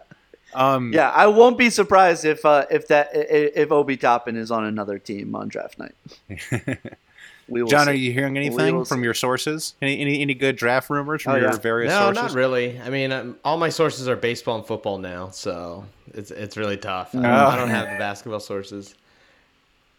[0.53, 4.63] Um, yeah, I won't be surprised if uh, if that if Obi Toppin is on
[4.63, 5.93] another team on draft night.
[7.47, 7.91] We will John, see.
[7.91, 9.03] are you hearing anything from see.
[9.03, 9.75] your sources?
[9.81, 11.57] Any, any any good draft rumors from Oh, your yeah.
[11.57, 12.23] various No, sources?
[12.23, 12.79] not really.
[12.81, 16.77] I mean, um, all my sources are baseball and football now, so it's it's really
[16.77, 17.13] tough.
[17.13, 17.45] I don't, Oh.
[17.47, 18.95] I don't have the basketball sources.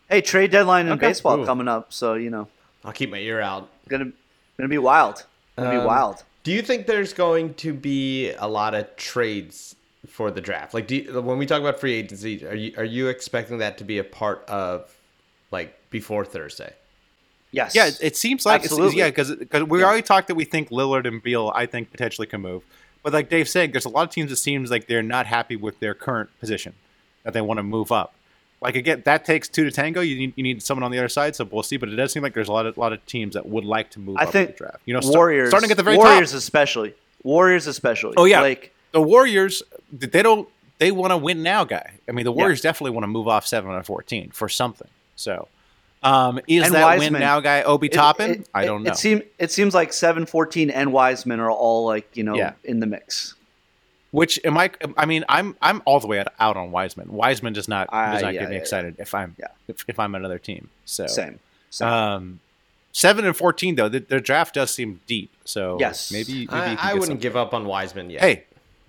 [0.08, 1.06] Hey, trade deadline in Okay.
[1.08, 1.46] baseball Ooh.
[1.46, 2.48] coming up, so you know,
[2.84, 3.68] I'll keep my ear out.
[3.88, 4.10] gonna
[4.56, 5.24] gonna be wild.
[5.56, 6.24] Gonna be Um, wild.
[6.42, 9.74] Do you think there's going to be a lot of trades
[10.08, 10.74] for the draft?
[10.74, 13.78] Like, do you, when we talk about free agency, are you are you expecting that
[13.78, 14.92] to be a part of
[15.52, 16.72] like before Thursday?
[17.52, 17.74] Yes.
[17.74, 18.98] Yeah, it, it seems like it's, Absolutely.
[18.98, 22.40] yeah, because we already talked that we think Lillard and Beal, I think potentially can
[22.40, 22.62] move.
[23.02, 25.56] But like Dave said, there's a lot of teams that seems like they're not happy
[25.56, 26.74] with their current position,
[27.22, 28.14] that they want to move up.
[28.60, 30.00] Like again, that takes two to tango.
[30.00, 31.76] You need, you need someone on the other side, so we'll see.
[31.76, 33.90] But it does seem like there's a lot of lot of teams that would like
[33.90, 34.78] to move I up think in the draft.
[34.86, 36.38] You know, start- Warriors starting at the very Warriors top.
[36.38, 36.94] especially.
[37.22, 38.14] Warriors especially.
[38.16, 39.62] Oh yeah, like the Warriors.
[39.92, 40.48] They don't.
[40.78, 41.92] They want to win now, guy.
[42.08, 44.88] I mean, the Warriors definitely want to move off seven or fourteen for something.
[45.16, 45.48] So,
[46.06, 47.62] um, is And that win now, guy?
[47.62, 48.30] Obi Toppin?
[48.30, 48.90] it- I don't know.
[48.92, 52.52] It seems it seems like seven, fourteen, and Wiseman are all like you know Yeah.
[52.64, 53.34] in the mix.
[54.12, 54.70] Which am I?
[54.96, 57.12] I mean, I'm I'm all the way out, out on Wiseman.
[57.12, 59.48] Wiseman does not Ah, does not yeah, get me yeah, excited if I'm Yeah.
[59.68, 60.70] if, if I'm another team.
[60.84, 61.38] So Same.
[61.70, 61.88] Same.
[61.88, 62.40] Um,
[62.92, 65.30] seven and fourteen though, the, the draft does seem deep.
[65.44, 66.10] So Yes.
[66.12, 68.22] maybe, maybe you I, can I wouldn't some- give up on Wiseman yet.
[68.22, 68.44] Hey,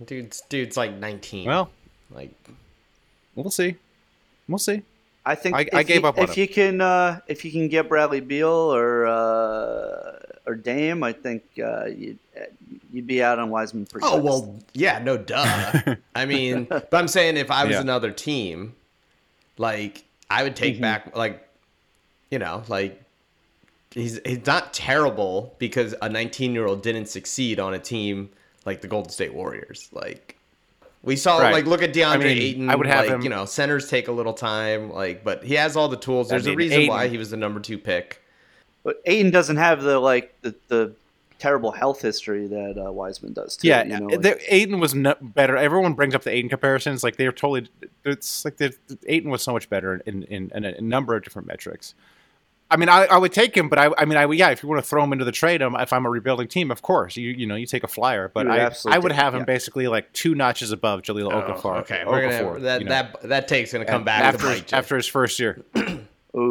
[0.05, 1.47] dude's dude's like 19.
[1.47, 1.71] well,
[2.11, 2.31] like
[3.35, 3.75] we'll see.
[4.47, 4.83] We'll see.
[5.31, 6.41] I think I- if I gave you, up on if him.
[6.41, 11.43] you can uh, if you can get Bradley Beal or uh, or Dame, I think
[11.63, 12.19] uh, you'd
[12.93, 14.07] you'd be out on Wiseman pretty.
[14.07, 14.23] Oh fast.
[14.23, 15.95] well, yeah, no duh.
[16.15, 17.81] I mean, but I'm saying if I was Yeah.
[17.81, 18.73] another team,
[19.57, 20.81] like I would take Mm-hmm.
[20.81, 21.47] back like,
[22.31, 23.01] you know, like
[23.91, 28.29] he's he's not terrible because a 19 year old didn't succeed on a team
[28.65, 29.89] like the Golden State Warriors.
[29.91, 30.36] Like
[31.03, 31.53] we saw, Right.
[31.53, 32.69] like look at DeAndre I mean, Ayton.
[32.69, 35.53] I would have like, him- you know centers take a little time, like but he
[35.55, 36.27] has all the tools.
[36.31, 38.21] I There's a mean, reason why he was the number two pick.
[38.83, 40.93] But Ayton doesn't have the like the, the
[41.39, 43.57] terrible health history that uh, Wiseman does.
[43.57, 45.55] Too, Yeah, you know, like- the, Ayton was no, better.
[45.55, 47.69] Everyone brings up the Ayton comparisons, like they're totally.
[48.05, 48.73] It's like the
[49.07, 51.93] Ayton was so much better in, in, in a number of different metrics.
[52.69, 54.67] I mean, I, I would take him, but I, I mean, I yeah, if you
[54.67, 57.15] want to throw him into the trade, um, if I'm a rebuilding team, of course,
[57.15, 58.29] you you know, you take a flyer.
[58.33, 59.45] But I, I would have him yeah.
[59.45, 61.77] basically like two notches above Jahlil Okafor.
[61.77, 62.91] Oh, okay, we're gonna that you know.
[62.91, 65.63] that that take's gonna come back after his, after his first year.
[65.77, 66.01] Oof.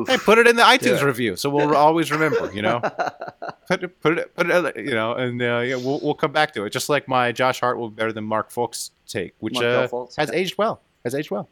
[0.09, 1.05] Hey, put it in the iTunes it.
[1.05, 2.51] review, so we'll always remember.
[2.53, 2.81] You know,
[3.69, 4.77] put it, put it, put it.
[4.77, 6.71] You know, and uh, yeah, we'll we'll come back to it.
[6.71, 9.87] Just like my Josh Hart will be better than Mark Folks take, which uh,
[10.17, 10.35] has yeah.
[10.35, 10.81] aged well.
[11.05, 11.49] Has aged well.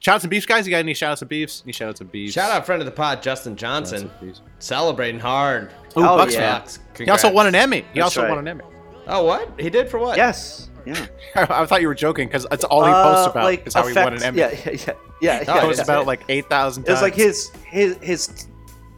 [0.00, 0.66] Shout out to beefs, guys.
[0.66, 1.62] You got any shout outs to beefs?
[1.64, 2.34] Any shout outs to beefs?
[2.34, 4.10] Shout out friend of the pod, Justin Johnson,
[4.58, 5.70] celebrating hard.
[5.96, 6.58] Ooh, Oh, Bucks yeah.
[6.58, 6.78] Bucks.
[6.98, 7.78] He also won an Emmy.
[7.78, 8.30] He That's also right.
[8.30, 8.64] won an Emmy.
[9.06, 10.16] Oh, what he did for what?
[10.16, 10.68] Yes.
[10.86, 11.06] Yeah.
[11.36, 13.86] I thought you were joking because that's all he posts Uh, about like is how
[13.86, 14.38] he won an Emmy.
[14.40, 14.92] Yeah, yeah, yeah.
[15.22, 15.84] yeah, He yeah, posts yeah.
[15.84, 16.86] about like eight thousand.
[16.86, 18.48] It was like his his his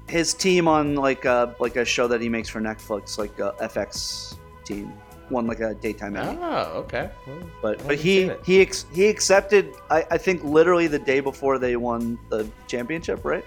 [0.09, 3.53] his team on like a like a show that he makes for Netflix, like a
[3.61, 4.93] FX team,
[5.31, 6.39] won like a daytime Emmy.
[6.41, 7.11] Oh, okay.
[7.27, 9.75] Well, But but he he ex- he accepted.
[9.91, 13.45] I, I think literally the day before they won the championship, right?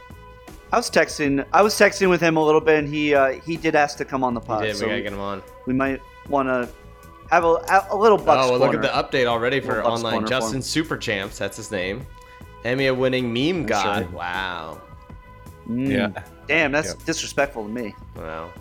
[0.71, 1.45] I was texting.
[1.53, 4.05] I was texting with him a little bit, and he uh, he did ask to
[4.05, 4.63] come on the He pod.
[4.63, 4.75] did.
[4.75, 5.41] so we gotta get him on.
[5.65, 6.69] we might want to
[7.31, 7.57] have a
[7.89, 10.27] a little Bucks oh, well, look at the update already for online.
[10.27, 10.61] Justin him.
[10.61, 12.05] Super Champs, that's his name.
[12.65, 14.01] Emmy winning meme That's god.
[14.01, 14.11] right.
[14.13, 14.81] Wow.
[15.67, 16.23] Mm, Yeah.
[16.47, 17.03] Damn, that's Yep.
[17.05, 17.95] disrespectful to me.
[18.17, 18.51] Wow.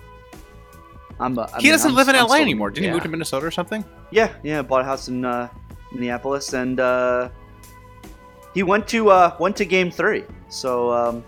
[1.21, 1.37] I'm.
[1.39, 2.71] A, I he mean, doesn't I'm- live in I'm LA so- anymore.
[2.71, 3.85] Didn't he move to Minnesota or something?
[4.11, 4.63] Yeah, yeah.
[4.63, 5.49] Bought a house in uh,
[5.93, 7.29] Minneapolis, and uh,
[8.55, 10.25] he went to uh, went to Game Three.
[10.49, 11.25] So um,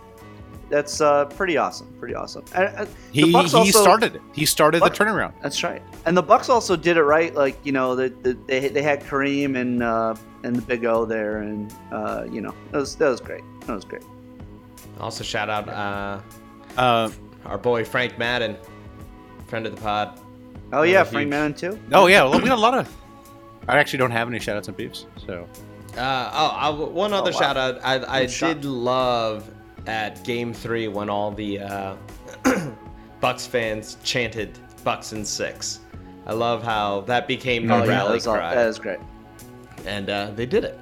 [0.68, 1.92] that's uh, pretty awesome.
[1.98, 2.44] Pretty awesome.
[2.54, 4.22] And, uh, the He Bucks he also- started it.
[4.32, 5.32] He started Buck- the turnaround.
[5.42, 5.82] That's right.
[6.06, 7.34] And the Bucks also did it right.
[7.34, 10.14] Like you know, the, the, they they had Kareem and uh,
[10.44, 13.42] and the Big O there, and uh, you know, that was that was great.
[13.66, 14.02] That was great.
[15.00, 16.20] Also, shout out uh,
[16.76, 17.10] Uh,
[17.46, 18.56] our boy Frank Madden,
[19.50, 20.18] friend of the pod.
[20.72, 21.12] Oh yeah, huge.
[21.12, 21.78] Frank Madden too.
[21.92, 22.96] oh yeah, well, we got a lot of.
[23.68, 25.46] I actually don't have any shout outs and beefs, so
[25.96, 27.38] Uh, oh, I, one other wow.
[27.38, 27.78] shout out.
[27.84, 28.54] I, I Good shot.
[28.54, 29.50] did love
[29.86, 31.96] at Game Three when all the uh,
[33.20, 35.80] Bucks fans chanted "Bucks and six.
[36.26, 38.78] I love how that became the Oh yeah, that rally was, all, cry, that was
[38.78, 38.98] great.
[39.86, 40.78] and uh, they did it.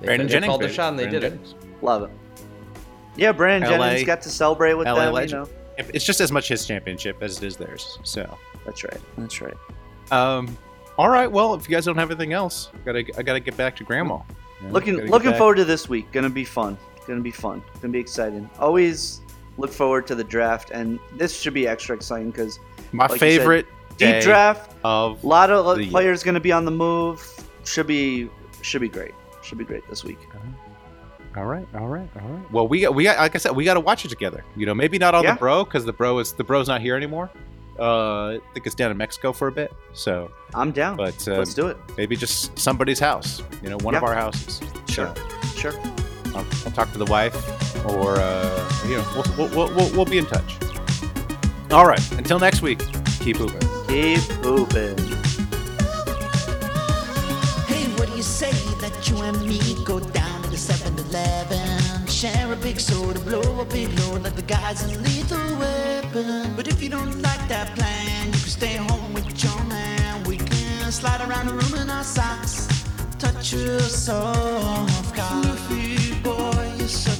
[0.00, 1.54] They, Brandon they Jennings called their shot and they Brandon did it.
[1.82, 2.10] Love it.
[3.16, 5.28] Yeah, Brandon LA Jennings got to celebrate with LA them.
[5.28, 5.48] You know,
[5.78, 7.98] It's just as much his championship as it is theirs.
[8.02, 9.00] So, that's right.
[9.18, 9.56] That's right.
[10.10, 10.56] um,
[10.98, 11.30] all right.
[11.30, 13.84] Well, if you guys don't have anything else, I gotta I gotta get back to
[13.84, 14.18] Grandma.
[14.60, 16.10] You know, Looking looking forward to this week.
[16.12, 16.78] Gonna be fun.
[17.06, 17.62] Gonna be fun.
[17.82, 18.48] Gonna be exciting.
[18.58, 19.20] Always
[19.58, 22.58] look forward to the draft, and this should be extra exciting because
[22.92, 23.66] My like you said, favorite
[23.98, 24.74] deep draft.
[24.84, 25.90] of A lot of the year.
[25.90, 27.22] players gonna be on the move.
[27.64, 28.30] Should be
[28.62, 29.12] should be great.
[29.42, 30.18] Should be great this week.
[31.36, 32.50] All right, all right, all right.
[32.52, 34.42] Well, we got, we got, like I said, we got to watch it together.
[34.56, 35.34] You know, maybe not on Yeah.
[35.34, 37.30] the bro because the bro is the bro's not here anymore.
[37.78, 39.70] Uh, I think it's down in Mexico for a bit.
[39.92, 40.96] So, I'm down.
[40.96, 41.76] but uh, Let's do it.
[41.98, 43.42] maybe just somebody's house.
[43.62, 44.62] You know, one of our houses.
[44.88, 45.12] Sure.
[45.14, 45.72] So, Sure.
[46.34, 47.34] I'll, I'll talk to the wife,
[47.84, 50.56] or uh, you know, we'll, we'll, we'll, we'll, we'll be in touch.
[51.70, 52.12] All right.
[52.12, 52.78] Until next week.
[53.20, 53.60] Keep moving.
[53.88, 54.96] Keep moving.
[57.66, 59.98] Hey, what do you say that you and me go
[61.16, 62.06] down to the 7-Eleven?
[62.06, 66.54] Share a big soda, blow a big load like the guys in Lethal Weapon.
[66.56, 70.24] But if you don't like that plan, you can stay home with your man.
[70.24, 72.68] We can slide around the room in our socks,
[73.18, 75.42] touch your soft car.
[75.42, 77.12] Fluffy boy, you're so